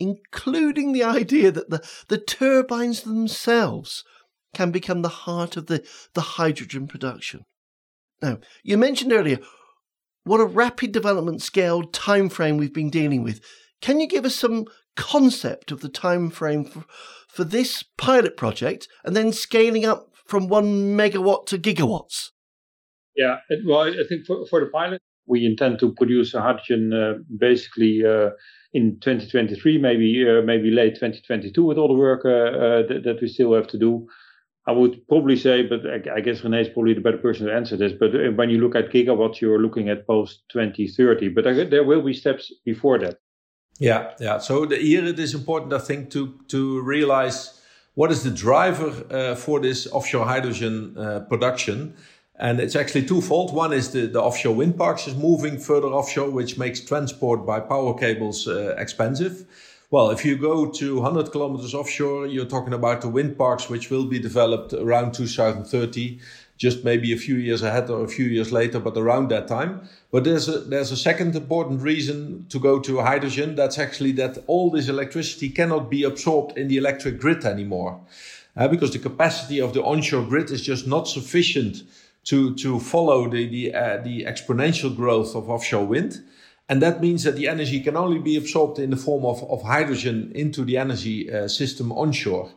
including 0.00 0.92
the 0.92 1.04
idea 1.04 1.50
that 1.50 1.70
the, 1.70 1.86
the 2.08 2.18
turbines 2.18 3.02
themselves 3.02 4.04
can 4.54 4.70
become 4.70 5.02
the 5.02 5.08
heart 5.08 5.56
of 5.56 5.66
the, 5.66 5.84
the 6.14 6.20
hydrogen 6.20 6.86
production. 6.86 7.44
Now, 8.22 8.38
you 8.62 8.76
mentioned 8.76 9.12
earlier 9.12 9.38
what 10.24 10.40
a 10.40 10.46
rapid 10.46 10.92
development 10.92 11.42
scale 11.42 11.82
time 11.84 12.28
frame 12.28 12.56
we've 12.56 12.74
been 12.74 12.90
dealing 12.90 13.22
with. 13.22 13.40
Can 13.80 14.00
you 14.00 14.06
give 14.06 14.24
us 14.24 14.34
some 14.34 14.66
concept 14.96 15.70
of 15.70 15.80
the 15.80 15.88
time 15.88 16.30
frame 16.30 16.64
for, 16.64 16.84
for 17.28 17.44
this 17.44 17.84
pilot 17.96 18.36
project 18.36 18.88
and 19.04 19.16
then 19.16 19.32
scaling 19.32 19.84
up 19.84 20.10
from 20.26 20.48
one 20.48 20.96
megawatt 20.96 21.46
to 21.46 21.58
gigawatts? 21.58 22.30
Yeah, 23.16 23.38
well, 23.66 23.82
I 23.82 24.04
think 24.08 24.26
for, 24.26 24.46
for 24.46 24.60
the 24.60 24.70
pilot, 24.70 25.00
we 25.28 25.44
intend 25.44 25.78
to 25.80 25.92
produce 25.92 26.32
hydrogen 26.32 26.92
uh, 26.92 27.14
basically 27.36 28.04
uh, 28.04 28.30
in 28.72 28.98
2023, 29.00 29.78
maybe 29.78 30.26
uh, 30.28 30.42
maybe 30.42 30.70
late 30.70 30.94
2022, 30.94 31.64
with 31.64 31.78
all 31.78 31.88
the 31.88 31.94
work 31.94 32.22
that, 32.22 33.02
that, 33.04 33.18
we 33.20 33.28
still 33.28 33.54
have 33.54 33.68
to 33.68 33.78
do. 33.78 34.08
I 34.66 34.72
would 34.72 35.06
probably 35.08 35.36
say, 35.36 35.62
but 35.62 35.80
I, 36.14 36.20
guess 36.20 36.42
René 36.42 36.60
is 36.60 36.68
probably 36.68 36.92
the 36.92 37.00
better 37.00 37.16
person 37.16 37.46
to 37.46 37.54
answer 37.54 37.76
this. 37.76 37.92
But 37.98 38.10
when 38.36 38.50
you 38.50 38.58
look 38.58 38.76
at 38.76 38.90
gigawatts, 38.90 39.40
you're 39.40 39.62
looking 39.62 39.88
at 39.88 40.06
post 40.06 40.42
2030. 40.52 41.28
But 41.28 41.44
there 41.70 41.84
will 41.84 42.02
be 42.02 42.12
steps 42.12 42.52
before 42.66 42.98
that. 42.98 43.18
Yeah, 43.78 44.12
yeah. 44.20 44.38
So 44.38 44.66
the, 44.66 44.76
here 44.76 45.04
it 45.06 45.18
is 45.18 45.34
important, 45.34 45.72
I 45.72 45.78
think, 45.78 46.10
to 46.10 46.34
to 46.48 46.82
realize 46.82 47.58
what 47.94 48.10
is 48.12 48.22
the 48.22 48.30
driver 48.30 48.92
uh, 49.10 49.34
for 49.34 49.60
this 49.60 49.86
offshore 49.90 50.26
hydrogen 50.26 50.96
uh, 50.98 51.20
production 51.28 51.94
and 52.38 52.60
it's 52.60 52.76
actually 52.76 53.04
twofold. 53.04 53.52
One 53.52 53.72
is 53.72 53.90
the, 53.90 54.06
the 54.06 54.22
offshore 54.22 54.54
wind 54.54 54.78
parks 54.78 55.06
is 55.08 55.16
moving 55.16 55.58
further 55.58 55.88
offshore, 55.88 56.30
which 56.30 56.56
makes 56.56 56.80
transport 56.80 57.44
by 57.44 57.60
power 57.60 57.98
cables 57.98 58.46
uh, 58.46 58.76
expensive. 58.78 59.44
Well, 59.90 60.10
if 60.10 60.24
you 60.24 60.36
go 60.36 60.70
to 60.70 61.00
100 61.00 61.32
kilometers 61.32 61.74
offshore, 61.74 62.26
you're 62.26 62.44
talking 62.44 62.74
about 62.74 63.00
the 63.00 63.08
wind 63.08 63.38
parks, 63.38 63.68
which 63.68 63.90
will 63.90 64.04
be 64.04 64.18
developed 64.18 64.72
around 64.74 65.14
2030, 65.14 66.20
just 66.58 66.84
maybe 66.84 67.12
a 67.12 67.16
few 67.16 67.36
years 67.36 67.62
ahead 67.62 67.88
or 67.88 68.04
a 68.04 68.08
few 68.08 68.26
years 68.26 68.52
later, 68.52 68.78
but 68.78 68.96
around 68.96 69.30
that 69.30 69.48
time. 69.48 69.88
But 70.12 70.24
there's 70.24 70.48
a, 70.48 70.58
there's 70.60 70.92
a 70.92 70.96
second 70.96 71.34
important 71.34 71.80
reason 71.80 72.46
to 72.50 72.60
go 72.60 72.78
to 72.80 73.00
hydrogen. 73.00 73.54
That's 73.54 73.78
actually 73.78 74.12
that 74.12 74.44
all 74.46 74.70
this 74.70 74.88
electricity 74.88 75.48
cannot 75.48 75.90
be 75.90 76.04
absorbed 76.04 76.58
in 76.58 76.68
the 76.68 76.76
electric 76.76 77.18
grid 77.18 77.44
anymore. 77.44 78.00
Uh, 78.56 78.68
because 78.68 78.92
the 78.92 78.98
capacity 78.98 79.60
of 79.60 79.72
the 79.72 79.82
onshore 79.82 80.26
grid 80.26 80.50
is 80.50 80.62
just 80.62 80.86
not 80.86 81.08
sufficient 81.08 81.82
to, 82.28 82.54
to 82.56 82.78
follow 82.78 83.26
the, 83.26 83.46
the, 83.48 83.74
uh, 83.74 83.96
the 84.02 84.24
exponential 84.24 84.94
growth 84.94 85.34
of 85.34 85.48
offshore 85.48 85.86
wind. 85.86 86.22
And 86.68 86.82
that 86.82 87.00
means 87.00 87.24
that 87.24 87.36
the 87.36 87.48
energy 87.48 87.80
can 87.80 87.96
only 87.96 88.18
be 88.18 88.36
absorbed 88.36 88.78
in 88.78 88.90
the 88.90 88.98
form 88.98 89.24
of, 89.24 89.42
of 89.50 89.62
hydrogen 89.62 90.30
into 90.34 90.62
the 90.62 90.76
energy 90.76 91.32
uh, 91.32 91.48
system 91.48 91.90
onshore. 91.90 92.50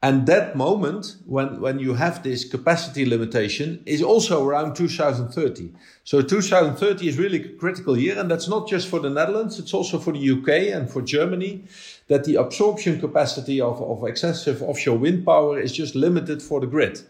And 0.00 0.28
that 0.28 0.54
moment, 0.54 1.16
when, 1.26 1.60
when 1.60 1.80
you 1.80 1.94
have 1.94 2.22
this 2.22 2.48
capacity 2.48 3.04
limitation, 3.04 3.82
is 3.84 4.00
also 4.00 4.46
around 4.46 4.76
2030. 4.76 5.72
So 6.04 6.22
2030 6.22 7.08
is 7.08 7.18
really 7.18 7.42
a 7.42 7.48
critical 7.56 7.98
year. 7.98 8.16
And 8.16 8.30
that's 8.30 8.46
not 8.46 8.68
just 8.68 8.86
for 8.86 9.00
the 9.00 9.10
Netherlands, 9.10 9.58
it's 9.58 9.74
also 9.74 9.98
for 9.98 10.12
the 10.12 10.30
UK 10.30 10.72
and 10.72 10.88
for 10.88 11.02
Germany, 11.02 11.64
that 12.06 12.22
the 12.22 12.36
absorption 12.36 13.00
capacity 13.00 13.60
of, 13.60 13.82
of 13.82 14.04
excessive 14.04 14.62
offshore 14.62 14.98
wind 14.98 15.26
power 15.26 15.58
is 15.58 15.72
just 15.72 15.96
limited 15.96 16.40
for 16.40 16.60
the 16.60 16.68
grid. 16.68 17.00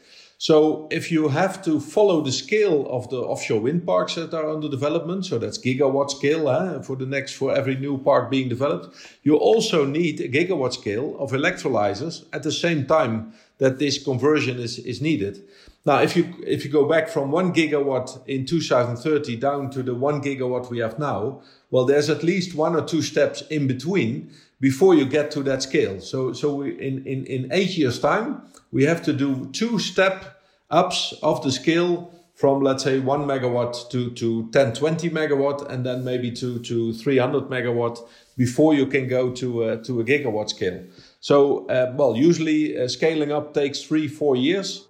So 0.40 0.86
if 0.92 1.10
you 1.10 1.26
have 1.28 1.64
to 1.64 1.80
follow 1.80 2.20
the 2.20 2.30
scale 2.30 2.86
of 2.88 3.10
the 3.10 3.18
offshore 3.18 3.60
wind 3.60 3.84
parks 3.84 4.14
that 4.14 4.32
are 4.32 4.48
under 4.48 4.68
development, 4.68 5.26
so 5.26 5.36
that's 5.36 5.58
gigawatt 5.58 6.12
scale 6.12 6.48
eh, 6.48 6.80
for 6.80 6.94
the 6.94 7.06
next 7.06 7.32
for 7.32 7.52
every 7.52 7.74
new 7.74 7.98
park 7.98 8.30
being 8.30 8.48
developed, 8.48 8.94
you 9.24 9.34
also 9.34 9.84
need 9.84 10.20
a 10.20 10.28
gigawatt 10.28 10.74
scale 10.74 11.16
of 11.18 11.32
electrolyzers 11.32 12.24
at 12.32 12.44
the 12.44 12.52
same 12.52 12.86
time 12.86 13.32
that 13.58 13.80
this 13.80 14.02
conversion 14.02 14.60
is, 14.60 14.78
is 14.78 15.02
needed. 15.02 15.42
Now, 15.84 16.02
if 16.02 16.14
you 16.16 16.32
if 16.46 16.64
you 16.64 16.70
go 16.70 16.88
back 16.88 17.08
from 17.08 17.32
one 17.32 17.52
gigawatt 17.52 18.24
in 18.28 18.46
2030 18.46 19.36
down 19.36 19.70
to 19.70 19.82
the 19.82 19.94
one 19.94 20.20
gigawatt 20.22 20.70
we 20.70 20.78
have 20.78 21.00
now, 21.00 21.42
well, 21.72 21.84
there's 21.84 22.08
at 22.08 22.22
least 22.22 22.54
one 22.54 22.76
or 22.76 22.84
two 22.84 23.02
steps 23.02 23.42
in 23.50 23.66
between 23.66 24.30
before 24.60 24.94
you 24.94 25.04
get 25.04 25.32
to 25.32 25.42
that 25.42 25.62
scale. 25.62 26.00
So, 26.00 26.32
so 26.32 26.54
we, 26.54 26.78
in, 26.78 27.04
in, 27.06 27.26
in 27.26 27.48
eight 27.52 27.76
years' 27.76 27.98
time, 27.98 28.42
we 28.72 28.84
have 28.84 29.02
to 29.02 29.12
do 29.12 29.48
two 29.52 29.78
step 29.78 30.42
ups 30.70 31.14
of 31.22 31.42
the 31.42 31.52
scale 31.52 32.12
from, 32.34 32.62
let's 32.62 32.84
say, 32.84 33.00
one 33.00 33.26
megawatt 33.26 33.90
to, 33.90 34.10
to 34.10 34.48
10, 34.52 34.74
20 34.74 35.10
megawatt, 35.10 35.68
and 35.70 35.84
then 35.84 36.04
maybe 36.04 36.30
to, 36.30 36.60
to 36.60 36.92
300 36.92 37.48
megawatt 37.48 37.98
before 38.36 38.74
you 38.74 38.86
can 38.86 39.08
go 39.08 39.32
to, 39.32 39.64
uh, 39.64 39.76
to 39.82 40.00
a 40.00 40.04
gigawatt 40.04 40.48
scale. 40.48 40.84
So, 41.18 41.66
uh, 41.66 41.92
well, 41.96 42.16
usually 42.16 42.78
uh, 42.78 42.86
scaling 42.86 43.32
up 43.32 43.54
takes 43.54 43.82
three, 43.82 44.06
four 44.06 44.36
years. 44.36 44.86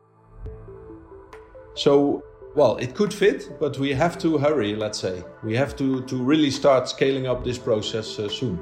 So, 1.75 2.23
well, 2.55 2.77
it 2.77 2.95
could 2.95 3.15
fit, 3.15 3.59
but 3.59 3.79
we 3.79 3.95
have 3.95 4.19
to 4.19 4.37
hurry, 4.37 4.77
let's 4.77 4.99
say. 4.99 5.25
We 5.43 5.57
have 5.57 5.75
to, 5.77 6.03
to 6.03 6.17
really 6.17 6.51
start 6.51 6.87
scaling 6.87 7.27
up 7.27 7.45
this 7.45 7.57
process 7.57 8.19
uh, 8.19 8.29
soon. 8.29 8.59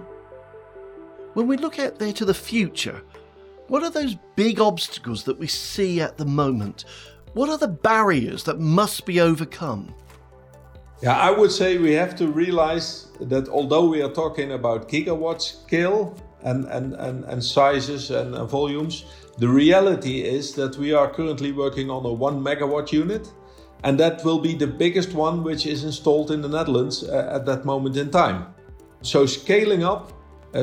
When 1.35 1.49
we 1.49 1.57
look 1.57 1.81
out 1.81 1.99
there 1.99 2.13
to 2.13 2.25
the 2.25 2.35
future, 2.35 3.03
what 3.69 3.83
are 3.83 3.91
those 3.91 4.17
big 4.37 4.61
obstacles 4.61 5.25
that 5.25 5.39
we 5.39 5.47
see 5.47 6.01
at 6.01 6.17
the 6.17 6.25
moment? 6.25 6.85
What 7.35 7.49
are 7.51 7.59
the 7.59 7.69
barriers 7.69 8.45
that 8.45 8.61
must 8.61 9.07
be 9.07 9.21
overcome? 9.21 9.95
Yeah, 11.03 11.17
I 11.17 11.31
would 11.31 11.51
say 11.51 11.77
we 11.77 11.93
have 11.93 12.17
to 12.17 12.29
realize 12.29 13.09
that 13.21 13.49
although 13.49 13.87
we 13.87 14.01
are 14.03 14.11
talking 14.11 14.53
about 14.53 14.89
gigawatt 14.89 15.43
scale 15.43 16.17
and, 16.43 16.65
and, 16.67 16.95
and, 16.95 17.25
and 17.25 17.45
sizes 17.45 18.11
and, 18.11 18.35
and 18.35 18.49
volumes, 18.49 19.05
the 19.39 19.49
reality 19.49 20.23
is 20.23 20.55
that 20.55 20.79
we 20.79 20.95
are 20.95 21.13
currently 21.13 21.53
working 21.53 21.91
on 21.91 22.07
a 22.07 22.13
one 22.13 22.43
megawatt 22.43 22.93
unit, 22.93 23.31
and 23.85 24.01
that 24.01 24.25
will 24.25 24.39
be 24.39 24.55
the 24.55 24.67
biggest 24.67 25.13
one 25.13 25.43
which 25.43 25.67
is 25.67 25.85
installed 25.85 26.31
in 26.31 26.41
the 26.41 26.49
Netherlands 26.49 27.05
uh, 27.05 27.31
at 27.31 27.45
that 27.45 27.67
moment 27.67 27.97
in 27.99 28.11
time. 28.11 28.47
So, 29.03 29.27
scaling 29.27 29.85
up 29.85 30.13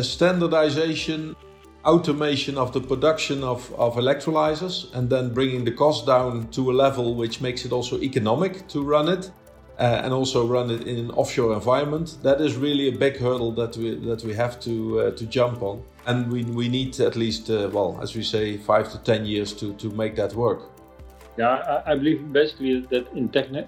standardization, 0.02 1.36
automation 1.86 2.58
of 2.58 2.72
the 2.74 2.82
production 2.82 3.44
of, 3.44 3.74
of 3.76 3.96
electrolyzers, 3.96 4.94
and 4.94 5.10
then 5.10 5.34
bringing 5.34 5.66
the 5.66 5.72
cost 5.72 6.06
down 6.06 6.48
to 6.50 6.72
a 6.72 6.74
level 6.74 7.16
which 7.16 7.42
makes 7.42 7.66
it 7.66 7.72
also 7.72 8.00
economic 8.00 8.68
to 8.70 8.84
run 8.84 9.10
it. 9.10 9.32
Uh, 9.80 10.02
and 10.04 10.14
also 10.14 10.46
run 10.46 10.70
it 10.70 10.88
in 10.88 11.00
an 11.00 11.10
offshore 11.12 11.52
environment. 11.52 12.18
That 12.22 12.40
is 12.40 12.56
really 12.56 12.90
a 12.90 12.92
big 12.92 13.18
hurdle 13.18 13.52
that 13.54 13.76
we 13.76 13.96
that 14.06 14.24
we 14.24 14.36
have 14.36 14.60
to 14.60 15.00
uh, 15.00 15.12
to 15.16 15.26
jump 15.26 15.64
on, 15.64 15.82
and 16.06 16.32
we 16.32 16.44
we 16.44 16.70
need 16.70 17.00
at 17.00 17.16
least 17.16 17.50
uh, 17.50 17.72
well, 17.74 18.00
as 18.00 18.16
we 18.16 18.22
say, 18.22 18.58
five 18.58 18.92
to 18.92 19.00
ten 19.00 19.26
years 19.26 19.52
to 19.54 19.74
to 19.74 19.90
make 19.90 20.16
that 20.18 20.36
work. 20.36 20.70
Yeah, 21.38 21.82
I, 21.88 21.96
believe 21.96 22.32
basically 22.32 22.82
that 22.92 23.12
in, 23.14 23.28
techni- 23.28 23.68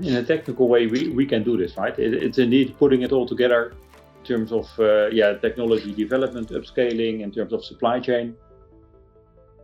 in 0.00 0.14
a 0.14 0.22
technical 0.22 0.68
way 0.68 0.86
we, 0.86 1.08
we 1.08 1.26
can 1.26 1.42
do 1.42 1.56
this, 1.56 1.76
right? 1.76 1.98
It, 1.98 2.14
it's 2.14 2.38
indeed 2.38 2.76
putting 2.78 3.02
it 3.02 3.10
all 3.10 3.26
together 3.26 3.72
in 3.72 3.89
terms 4.24 4.52
of 4.52 4.66
uh, 4.78 5.08
yeah 5.08 5.34
technology 5.34 5.92
development, 5.92 6.50
upscaling, 6.50 7.20
in 7.20 7.30
terms 7.32 7.52
of 7.52 7.64
supply 7.64 8.00
chain, 8.00 8.36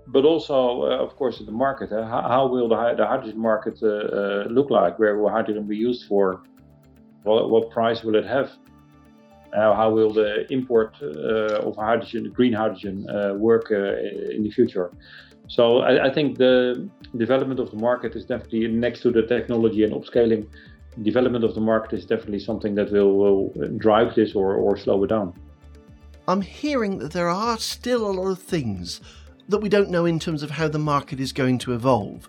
but 0.07 0.25
also 0.25 0.83
uh, 0.83 1.05
of 1.05 1.17
course 1.17 1.43
the 1.45 1.53
market. 1.53 1.93
Uh, 1.93 2.07
how, 2.07 2.23
how, 2.23 2.47
will 2.47 2.69
the, 2.69 2.95
the 2.97 3.07
hydrogen 3.07 3.39
market 3.39 3.79
uh, 3.83 3.89
uh, 3.89 4.47
look 4.51 4.71
like? 4.71 4.99
Where 4.99 5.17
will 5.19 5.29
hydrogen 5.29 5.67
be 5.67 5.77
used 5.77 6.07
for? 6.07 6.43
What, 7.23 7.51
what 7.51 7.71
price 7.71 8.03
will 8.03 8.17
it 8.17 8.27
have? 8.27 8.51
how 9.55 9.91
will 9.91 10.13
the 10.13 10.47
import 10.53 10.95
uh, 11.01 11.67
of 11.67 11.77
hydrogen, 11.77 12.31
green 12.31 12.53
hydrogen, 12.53 13.07
work 13.41 13.71
in 13.71 14.43
the 14.43 14.51
future? 14.51 14.91
So 15.49 15.79
I, 15.79 16.09
I, 16.09 16.13
think 16.13 16.37
the 16.37 16.91
development 17.17 17.61
of 17.61 17.71
the 17.71 17.77
market 17.77 18.17
is 18.17 18.25
definitely 18.27 18.67
next 18.69 19.01
to 19.03 19.11
the 19.11 19.23
technology 19.23 19.85
and 19.85 19.95
upscaling 19.95 20.47
development 21.03 21.45
of 21.45 21.55
the 21.55 21.61
market 21.61 21.93
is 21.93 22.07
definitely 22.07 22.41
something 22.41 22.75
that 22.75 22.91
will, 22.91 23.17
will 23.17 23.69
drive 23.77 24.15
this 24.15 24.35
or, 24.35 24.55
or 24.55 24.77
slow 24.77 25.03
it 25.05 25.09
down. 25.09 25.35
I'm 26.29 26.41
hearing 26.41 26.99
that 26.99 27.13
there 27.13 27.29
are 27.29 27.59
still 27.59 28.07
a 28.07 28.13
lot 28.13 28.31
of 28.31 28.41
things 28.41 29.01
that 29.49 29.59
we 29.59 29.69
don't 29.69 29.91
know 29.91 30.07
in 30.07 30.19
terms 30.19 30.43
of 30.43 30.51
how 30.51 30.69
the 30.69 30.79
market 30.79 31.21
is 31.21 31.33
going 31.33 31.59
to 31.59 31.73
evolve, 31.73 32.29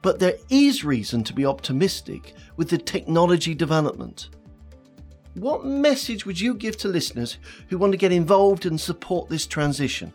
but 0.00 0.18
there 0.18 0.36
is 0.48 0.84
reason 0.84 1.22
to 1.24 1.34
be 1.34 1.44
optimistic 1.44 2.34
with 2.56 2.70
the 2.70 2.78
technology 2.78 3.54
development. 3.54 4.30
What 5.34 5.66
message 5.66 6.24
would 6.24 6.40
you 6.40 6.54
give 6.54 6.78
to 6.78 6.88
listeners 6.88 7.36
who 7.68 7.76
want 7.76 7.92
to 7.92 7.98
get 7.98 8.12
involved 8.12 8.64
and 8.64 8.80
support 8.80 9.28
this 9.28 9.46
transition? 9.46 10.14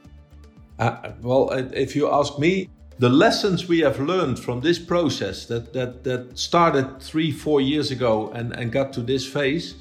Uh, 0.79 1.11
well, 1.21 1.51
if 1.51 1.95
you 1.95 2.11
ask 2.11 2.39
me, 2.39 2.69
the 3.01 3.09
lessons 3.09 3.67
we 3.67 3.79
have 3.79 3.99
learned 3.99 4.37
from 4.37 4.61
this 4.61 4.77
process 4.77 5.47
that, 5.47 5.73
that, 5.73 6.03
that 6.03 6.37
started 6.37 7.01
three, 7.01 7.31
four 7.31 7.59
years 7.59 7.89
ago 7.89 8.29
and, 8.35 8.51
and 8.51 8.71
got 8.71 8.93
to 8.93 9.01
this 9.01 9.25
phase 9.25 9.73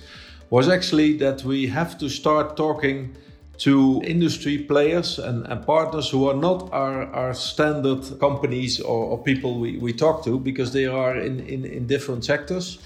was 0.49 0.71
actually 0.71 1.19
that 1.19 1.45
we 1.45 1.67
have 1.67 1.99
to 1.99 2.09
start 2.09 2.57
talking 2.57 3.15
to 3.59 4.01
industry 4.07 4.57
players 4.57 5.19
and, 5.19 5.47
and 5.49 5.67
partners 5.67 6.09
who 6.09 6.31
are 6.31 6.35
not 6.35 6.73
our, 6.73 7.05
our 7.13 7.35
standard 7.35 8.03
companies 8.21 8.81
or, 8.81 9.05
or 9.05 9.23
people 9.23 9.61
we, 9.61 9.77
we 9.77 9.93
talk 9.93 10.25
to 10.25 10.39
because 10.39 10.73
they 10.73 10.87
are 10.87 11.15
in, 11.15 11.41
in, 11.41 11.67
in 11.67 11.87
different 11.87 12.25
sectors. 12.25 12.79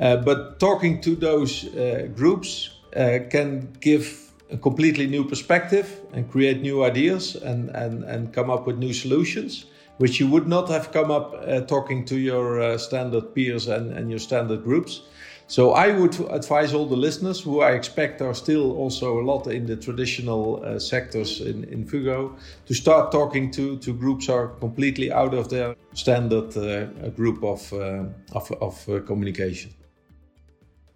Uh, 0.00 0.16
but 0.16 0.58
talking 0.58 0.98
to 1.02 1.14
those 1.14 1.66
uh, 1.74 2.08
groups 2.16 2.70
uh, 2.96 3.18
can 3.28 3.70
give 3.80 4.32
a 4.50 4.56
completely 4.56 5.06
new 5.06 5.24
perspective 5.28 6.00
and 6.14 6.30
create 6.30 6.62
new 6.62 6.82
ideas 6.84 7.36
and, 7.36 7.68
and, 7.76 8.02
and 8.04 8.32
come 8.32 8.48
up 8.48 8.66
with 8.66 8.78
new 8.78 8.94
solutions 8.94 9.66
which 9.98 10.20
you 10.20 10.28
would 10.28 10.46
not 10.46 10.68
have 10.68 10.92
come 10.92 11.10
up 11.10 11.34
uh, 11.34 11.60
talking 11.62 12.04
to 12.04 12.18
your 12.18 12.60
uh, 12.60 12.78
standard 12.78 13.34
peers 13.34 13.68
and, 13.68 13.92
and 13.92 14.10
your 14.10 14.18
standard 14.18 14.64
groups. 14.64 15.02
So 15.46 15.72
I 15.72 15.90
would 15.90 16.18
advise 16.30 16.72
all 16.72 16.86
the 16.86 16.96
listeners, 16.96 17.40
who 17.40 17.60
I 17.60 17.72
expect 17.72 18.22
are 18.22 18.34
still 18.34 18.72
also 18.78 19.20
a 19.20 19.24
lot 19.24 19.46
in 19.46 19.66
the 19.66 19.76
traditional 19.76 20.64
uh, 20.64 20.78
sectors 20.78 21.40
in, 21.42 21.64
in 21.64 21.84
Fugro, 21.84 22.36
to 22.66 22.74
start 22.74 23.12
talking 23.12 23.50
to, 23.52 23.76
to 23.78 23.92
groups 23.92 24.28
are 24.30 24.48
completely 24.48 25.12
out 25.12 25.34
of 25.34 25.50
their 25.50 25.76
standard 25.92 26.56
uh, 26.56 27.08
group 27.10 27.44
of, 27.44 27.70
uh, 27.74 28.04
of, 28.32 28.50
of 28.52 28.88
uh, 28.88 29.00
communication. 29.00 29.70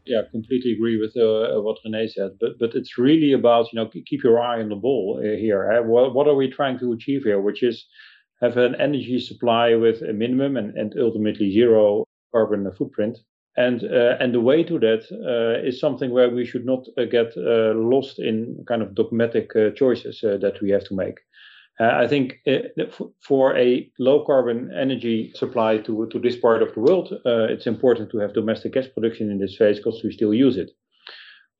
Yeah, 0.06 0.22
completely 0.30 0.72
agree 0.72 0.98
with 0.98 1.14
uh, 1.18 1.60
what 1.60 1.76
René 1.86 2.10
said. 2.10 2.38
But 2.40 2.58
but 2.58 2.74
it's 2.74 2.96
really 2.96 3.34
about 3.34 3.66
you 3.70 3.76
know 3.78 3.90
keep 3.90 4.24
your 4.24 4.40
eye 4.40 4.58
on 4.58 4.70
the 4.70 4.74
ball 4.74 5.20
here. 5.20 5.70
Eh? 5.70 5.80
What, 5.80 6.14
what 6.14 6.26
are 6.26 6.34
we 6.34 6.48
trying 6.50 6.78
to 6.78 6.92
achieve 6.92 7.24
here? 7.24 7.42
Which 7.42 7.62
is 7.62 7.84
have 8.40 8.56
an 8.56 8.74
energy 8.80 9.18
supply 9.18 9.74
with 9.74 10.02
a 10.02 10.12
minimum 10.12 10.56
and, 10.56 10.76
and 10.76 10.94
ultimately 10.98 11.52
zero 11.52 12.04
carbon 12.32 12.70
footprint. 12.72 13.18
And 13.56 13.82
uh, 13.82 14.16
and 14.20 14.32
the 14.32 14.40
way 14.40 14.62
to 14.62 14.78
that 14.78 15.02
uh, 15.10 15.66
is 15.66 15.80
something 15.80 16.12
where 16.12 16.30
we 16.30 16.44
should 16.46 16.64
not 16.64 16.86
uh, 16.96 17.06
get 17.06 17.36
uh, 17.36 17.74
lost 17.74 18.20
in 18.20 18.64
kind 18.68 18.82
of 18.82 18.94
dogmatic 18.94 19.50
uh, 19.56 19.70
choices 19.70 20.22
uh, 20.22 20.36
that 20.36 20.62
we 20.62 20.70
have 20.70 20.84
to 20.84 20.94
make. 20.94 21.18
I 21.80 22.08
think 22.08 22.40
for 23.20 23.56
a 23.56 23.88
low 24.00 24.24
carbon 24.24 24.72
energy 24.76 25.30
supply 25.36 25.78
to, 25.78 26.08
to 26.10 26.18
this 26.18 26.34
part 26.34 26.60
of 26.60 26.74
the 26.74 26.80
world, 26.80 27.12
it's 27.24 27.68
important 27.68 28.10
to 28.10 28.18
have 28.18 28.34
domestic 28.34 28.72
gas 28.72 28.88
production 28.88 29.30
in 29.30 29.38
this 29.38 29.56
phase 29.56 29.76
because 29.76 30.02
we 30.02 30.10
still 30.10 30.34
use 30.34 30.56
it. 30.56 30.72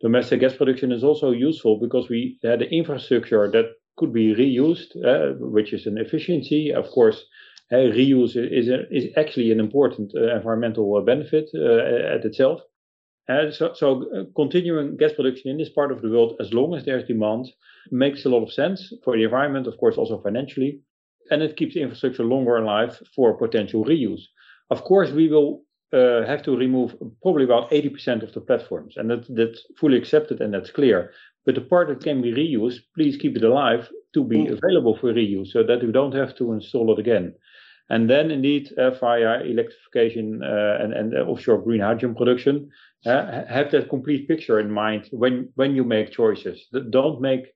Domestic 0.01 0.41
gas 0.41 0.57
production 0.57 0.91
is 0.91 1.05
also 1.05 1.31
useful 1.31 1.79
because 1.79 2.09
we 2.09 2.37
had 2.43 2.59
the 2.59 2.69
infrastructure 2.69 3.49
that 3.53 3.67
could 3.99 4.13
be 4.13 4.35
reused, 4.35 4.91
uh, 5.05 5.35
which 5.39 5.73
is 5.73 5.87
an 5.87 5.99
efficiency. 5.99 6.73
Of 6.73 6.87
course, 6.91 7.25
uh, 7.71 7.77
reuse 7.77 8.35
is, 8.37 8.69
a, 8.69 8.89
is 8.91 9.07
actually 9.17 9.53
an 9.53 9.61
important 9.61 10.13
uh, 10.15 10.35
environmental 10.35 11.03
benefit 11.05 11.47
at 11.55 12.25
itself. 12.25 12.61
So, 13.51 13.75
so 13.75 13.87
continuing 14.35 14.97
gas 14.97 15.13
production 15.13 15.51
in 15.51 15.59
this 15.59 15.69
part 15.69 15.93
of 15.93 16.01
the 16.01 16.09
world, 16.09 16.37
as 16.41 16.55
long 16.55 16.75
as 16.75 16.85
there's 16.85 17.07
demand, 17.07 17.45
makes 17.91 18.25
a 18.25 18.31
lot 18.31 18.43
of 18.43 18.53
sense 18.53 18.91
for 19.05 19.17
the 19.17 19.25
environment, 19.25 19.67
of 19.67 19.77
course, 19.77 19.99
also 19.99 20.23
financially, 20.23 20.81
and 21.31 21.43
it 21.43 21.57
keeps 21.59 21.75
the 21.75 21.83
infrastructure 21.83 22.25
longer 22.25 22.57
alive 22.57 22.93
for 23.15 23.37
potential 23.37 23.85
reuse. 23.85 24.23
Of 24.71 24.83
course, 24.83 25.11
we 25.11 25.29
will 25.29 25.63
uh, 25.93 26.27
have 26.27 26.43
to 26.43 26.57
remove 26.57 26.95
probably 27.23 27.45
about 27.45 27.71
80% 27.71 28.23
of 28.23 28.33
the 28.35 28.41
platforms, 28.41 28.95
and 28.97 29.11
that, 29.11 29.27
that's 29.35 29.65
fully 29.79 29.97
accepted 29.97 30.41
and 30.41 30.53
that's 30.53 30.71
clear. 30.71 31.13
But 31.47 31.55
the 31.55 31.63
part 31.63 31.89
that 31.89 32.03
can 32.03 32.21
be 32.21 32.33
reused, 32.33 32.81
please 32.95 33.17
keep 33.17 33.37
it 33.37 33.45
alive 33.45 33.89
to 34.15 34.25
be 34.25 34.39
mm. 34.39 34.53
available 34.53 34.97
for 34.97 35.13
reuse 35.13 35.49
so 35.49 35.63
that 35.63 35.83
we 35.83 35.93
don't 35.93 36.15
have 36.15 36.37
to 36.37 36.53
install 36.53 36.93
it 36.93 36.99
again. 36.99 37.35
And 37.91 38.11
then 38.11 38.31
indeed, 38.31 38.71
uh, 38.77 38.91
via 38.91 39.41
electrification 39.41 40.43
uh, 40.43 40.79
and, 40.81 40.93
and 40.93 41.15
uh, 41.15 41.21
offshore 41.21 41.63
green 41.63 41.81
hydrogen 41.81 42.15
production, 42.15 42.71
uh, 43.07 43.45
have 43.49 43.71
that 43.71 43.89
complete 43.89 44.29
picture 44.29 44.61
in 44.61 44.71
mind 44.71 45.09
when, 45.11 45.49
when 45.55 45.75
you 45.75 45.85
make 45.85 46.13
choices. 46.13 46.67
Don't 46.91 47.21
make, 47.23 47.47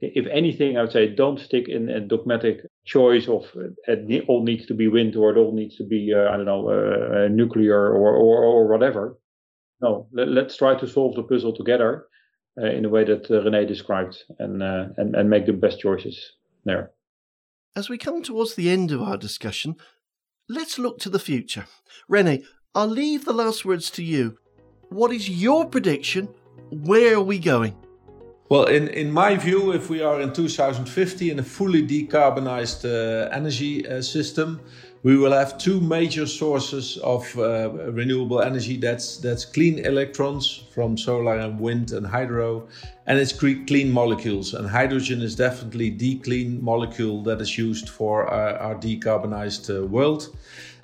if 0.00 0.26
anything, 0.26 0.76
I 0.76 0.82
would 0.82 0.92
say, 0.92 1.14
don't 1.14 1.40
stick 1.40 1.68
in 1.68 1.88
a 1.88 2.00
dogmatic 2.00 2.66
choice 2.84 3.28
of 3.28 3.44
uh, 3.56 3.68
it 3.86 4.24
all 4.28 4.42
needs 4.42 4.66
to 4.66 4.74
be 4.74 4.88
wind 4.88 5.16
or 5.16 5.30
it 5.30 5.38
all 5.38 5.54
needs 5.54 5.76
to 5.76 5.84
be, 5.84 6.12
uh, 6.14 6.30
I 6.30 6.36
don't 6.36 6.46
know, 6.46 7.28
nuclear 7.28 7.78
or, 7.78 8.16
or, 8.16 8.44
or 8.44 8.68
whatever. 8.68 9.18
No, 9.80 10.06
let, 10.12 10.46
us 10.46 10.56
try 10.56 10.76
to 10.78 10.86
solve 10.86 11.16
the 11.16 11.24
puzzle 11.24 11.54
together 11.54 12.06
uh, 12.60 12.66
in 12.66 12.84
the 12.84 12.88
way 12.88 13.04
that 13.04 13.24
uh, 13.26 13.42
René 13.42 13.66
described 13.66 14.22
and, 14.38 14.62
uh, 14.62 14.86
and, 14.96 15.16
and 15.16 15.28
make 15.28 15.46
the 15.46 15.52
best 15.52 15.80
choices 15.80 16.34
there. 16.64 16.92
As 17.74 17.88
we 17.88 17.98
come 17.98 18.22
towards 18.22 18.54
the 18.54 18.70
end 18.70 18.92
of 18.92 19.02
our 19.02 19.16
discussion, 19.16 19.76
let's 20.48 20.78
look 20.78 20.98
to 21.00 21.10
the 21.10 21.18
future. 21.18 21.66
Rene, 22.08 22.44
I'll 22.74 22.86
leave 22.86 23.24
the 23.24 23.32
last 23.32 23.64
words 23.64 23.90
to 23.92 24.04
you. 24.04 24.38
What 24.88 25.12
is 25.12 25.28
your 25.28 25.66
prediction? 25.66 26.28
Where 26.70 27.16
are 27.16 27.22
we 27.22 27.38
going? 27.38 27.81
Well, 28.52 28.64
in, 28.64 28.88
in 28.88 29.10
my 29.10 29.36
view, 29.36 29.72
if 29.72 29.88
we 29.88 30.02
are 30.02 30.20
in 30.20 30.30
2050 30.30 31.30
in 31.30 31.38
a 31.38 31.42
fully 31.42 31.82
decarbonized 31.82 32.84
uh, 32.84 33.30
energy 33.30 33.88
uh, 33.88 34.02
system, 34.02 34.60
we 35.02 35.16
will 35.16 35.32
have 35.32 35.56
two 35.56 35.80
major 35.80 36.26
sources 36.26 36.98
of 36.98 37.24
uh, 37.38 37.70
renewable 37.70 38.42
energy. 38.42 38.76
That's 38.76 39.16
that's 39.16 39.46
clean 39.46 39.78
electrons 39.78 40.64
from 40.74 40.98
solar 40.98 41.38
and 41.38 41.58
wind 41.58 41.92
and 41.92 42.06
hydro, 42.06 42.68
and 43.06 43.18
it's 43.18 43.32
clean 43.32 43.90
molecules. 43.90 44.52
And 44.52 44.68
hydrogen 44.68 45.22
is 45.22 45.34
definitely 45.34 45.88
the 45.88 46.16
clean 46.16 46.62
molecule 46.62 47.22
that 47.22 47.40
is 47.40 47.56
used 47.56 47.88
for 47.88 48.26
our, 48.26 48.58
our 48.58 48.74
decarbonized 48.74 49.70
uh, 49.70 49.86
world. 49.86 50.28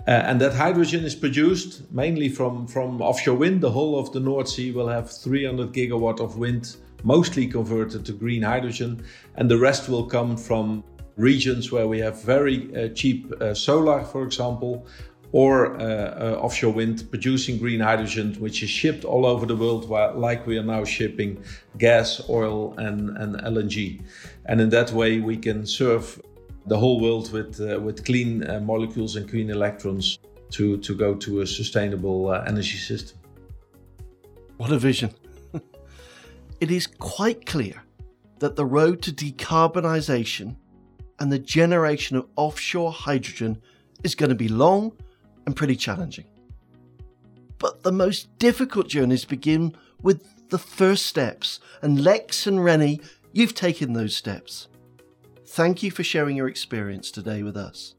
Uh, 0.06 0.12
and 0.12 0.40
that 0.40 0.54
hydrogen 0.54 1.04
is 1.04 1.14
produced 1.14 1.82
mainly 1.92 2.30
from, 2.30 2.66
from 2.66 3.02
offshore 3.02 3.36
wind. 3.36 3.60
The 3.60 3.72
whole 3.72 3.98
of 3.98 4.10
the 4.14 4.20
North 4.20 4.48
Sea 4.48 4.70
will 4.70 4.88
have 4.88 5.10
300 5.10 5.74
gigawatt 5.74 6.18
of 6.18 6.38
wind 6.38 6.78
mostly 7.04 7.46
converted 7.46 8.04
to 8.06 8.12
green 8.12 8.42
hydrogen, 8.42 9.04
and 9.36 9.50
the 9.50 9.58
rest 9.58 9.88
will 9.88 10.06
come 10.06 10.36
from 10.36 10.84
regions 11.16 11.72
where 11.72 11.86
we 11.86 11.98
have 11.98 12.22
very 12.22 12.74
uh, 12.76 12.88
cheap 12.94 13.32
uh, 13.40 13.52
solar, 13.54 14.04
for 14.04 14.22
example, 14.24 14.86
or 15.32 15.76
uh, 15.76 15.84
uh, 15.84 16.40
offshore 16.40 16.72
wind 16.72 17.06
producing 17.10 17.58
green 17.58 17.80
hydrogen, 17.80 18.34
which 18.38 18.62
is 18.62 18.70
shipped 18.70 19.04
all 19.04 19.26
over 19.26 19.44
the 19.44 19.56
world, 19.56 19.88
like 20.16 20.46
we 20.46 20.56
are 20.56 20.62
now 20.62 20.84
shipping 20.84 21.42
gas, 21.76 22.22
oil, 22.30 22.74
and, 22.78 23.10
and 23.18 23.36
LNG. 23.42 24.00
And 24.46 24.60
in 24.60 24.70
that 24.70 24.90
way, 24.92 25.20
we 25.20 25.36
can 25.36 25.66
serve 25.66 26.20
the 26.66 26.78
whole 26.78 27.00
world 27.00 27.30
with, 27.32 27.60
uh, 27.60 27.78
with 27.80 28.04
clean 28.04 28.48
uh, 28.48 28.60
molecules 28.60 29.16
and 29.16 29.28
clean 29.28 29.50
electrons 29.50 30.18
to, 30.50 30.78
to 30.78 30.94
go 30.94 31.14
to 31.14 31.42
a 31.42 31.46
sustainable 31.46 32.32
energy 32.32 32.78
system. 32.78 33.18
What 34.56 34.72
a 34.72 34.78
vision! 34.78 35.10
It 36.60 36.70
is 36.70 36.86
quite 36.86 37.46
clear 37.46 37.82
that 38.38 38.56
the 38.56 38.66
road 38.66 39.02
to 39.02 39.12
decarbonisation 39.12 40.56
and 41.18 41.32
the 41.32 41.38
generation 41.38 42.16
of 42.16 42.28
offshore 42.36 42.92
hydrogen 42.92 43.60
is 44.04 44.14
going 44.14 44.28
to 44.28 44.34
be 44.34 44.48
long 44.48 44.92
and 45.46 45.56
pretty 45.56 45.76
challenging. 45.76 46.26
But 47.58 47.82
the 47.82 47.92
most 47.92 48.36
difficult 48.38 48.88
journeys 48.88 49.24
begin 49.24 49.74
with 50.00 50.48
the 50.50 50.58
first 50.58 51.06
steps, 51.06 51.60
and 51.82 52.02
Lex 52.02 52.46
and 52.46 52.62
Rene, 52.64 53.00
you've 53.32 53.54
taken 53.54 53.92
those 53.92 54.16
steps. 54.16 54.68
Thank 55.46 55.82
you 55.82 55.90
for 55.90 56.04
sharing 56.04 56.36
your 56.36 56.48
experience 56.48 57.10
today 57.10 57.42
with 57.42 57.56
us. 57.56 57.94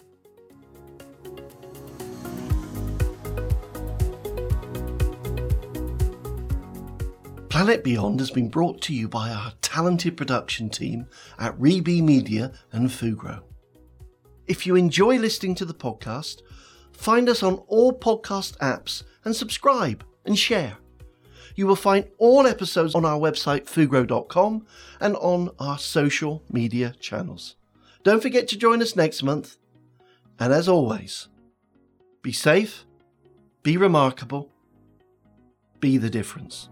Planet 7.59 7.83
Beyond 7.83 8.21
has 8.21 8.31
been 8.31 8.47
brought 8.47 8.79
to 8.83 8.93
you 8.93 9.09
by 9.09 9.31
our 9.31 9.51
talented 9.61 10.15
production 10.15 10.69
team 10.69 11.07
at 11.37 11.59
Reby 11.59 12.01
Media 12.01 12.53
and 12.71 12.87
Fugro. 12.87 13.41
If 14.47 14.65
you 14.65 14.77
enjoy 14.77 15.17
listening 15.17 15.55
to 15.55 15.65
the 15.65 15.73
podcast, 15.73 16.41
find 16.93 17.27
us 17.27 17.43
on 17.43 17.55
all 17.67 17.91
podcast 17.91 18.57
apps 18.59 19.03
and 19.25 19.35
subscribe 19.35 20.05
and 20.23 20.39
share. 20.39 20.77
You 21.55 21.67
will 21.67 21.75
find 21.75 22.07
all 22.17 22.47
episodes 22.47 22.95
on 22.95 23.03
our 23.03 23.19
website 23.19 23.65
fugro.com 23.65 24.65
and 25.01 25.17
on 25.17 25.49
our 25.59 25.77
social 25.77 26.41
media 26.49 26.95
channels. 27.01 27.57
Don't 28.03 28.23
forget 28.23 28.47
to 28.47 28.57
join 28.57 28.81
us 28.81 28.95
next 28.95 29.21
month. 29.21 29.57
And 30.39 30.53
as 30.53 30.69
always, 30.69 31.27
be 32.21 32.31
safe, 32.31 32.85
be 33.63 33.75
remarkable, 33.75 34.49
be 35.81 35.97
the 35.97 36.09
difference. 36.09 36.69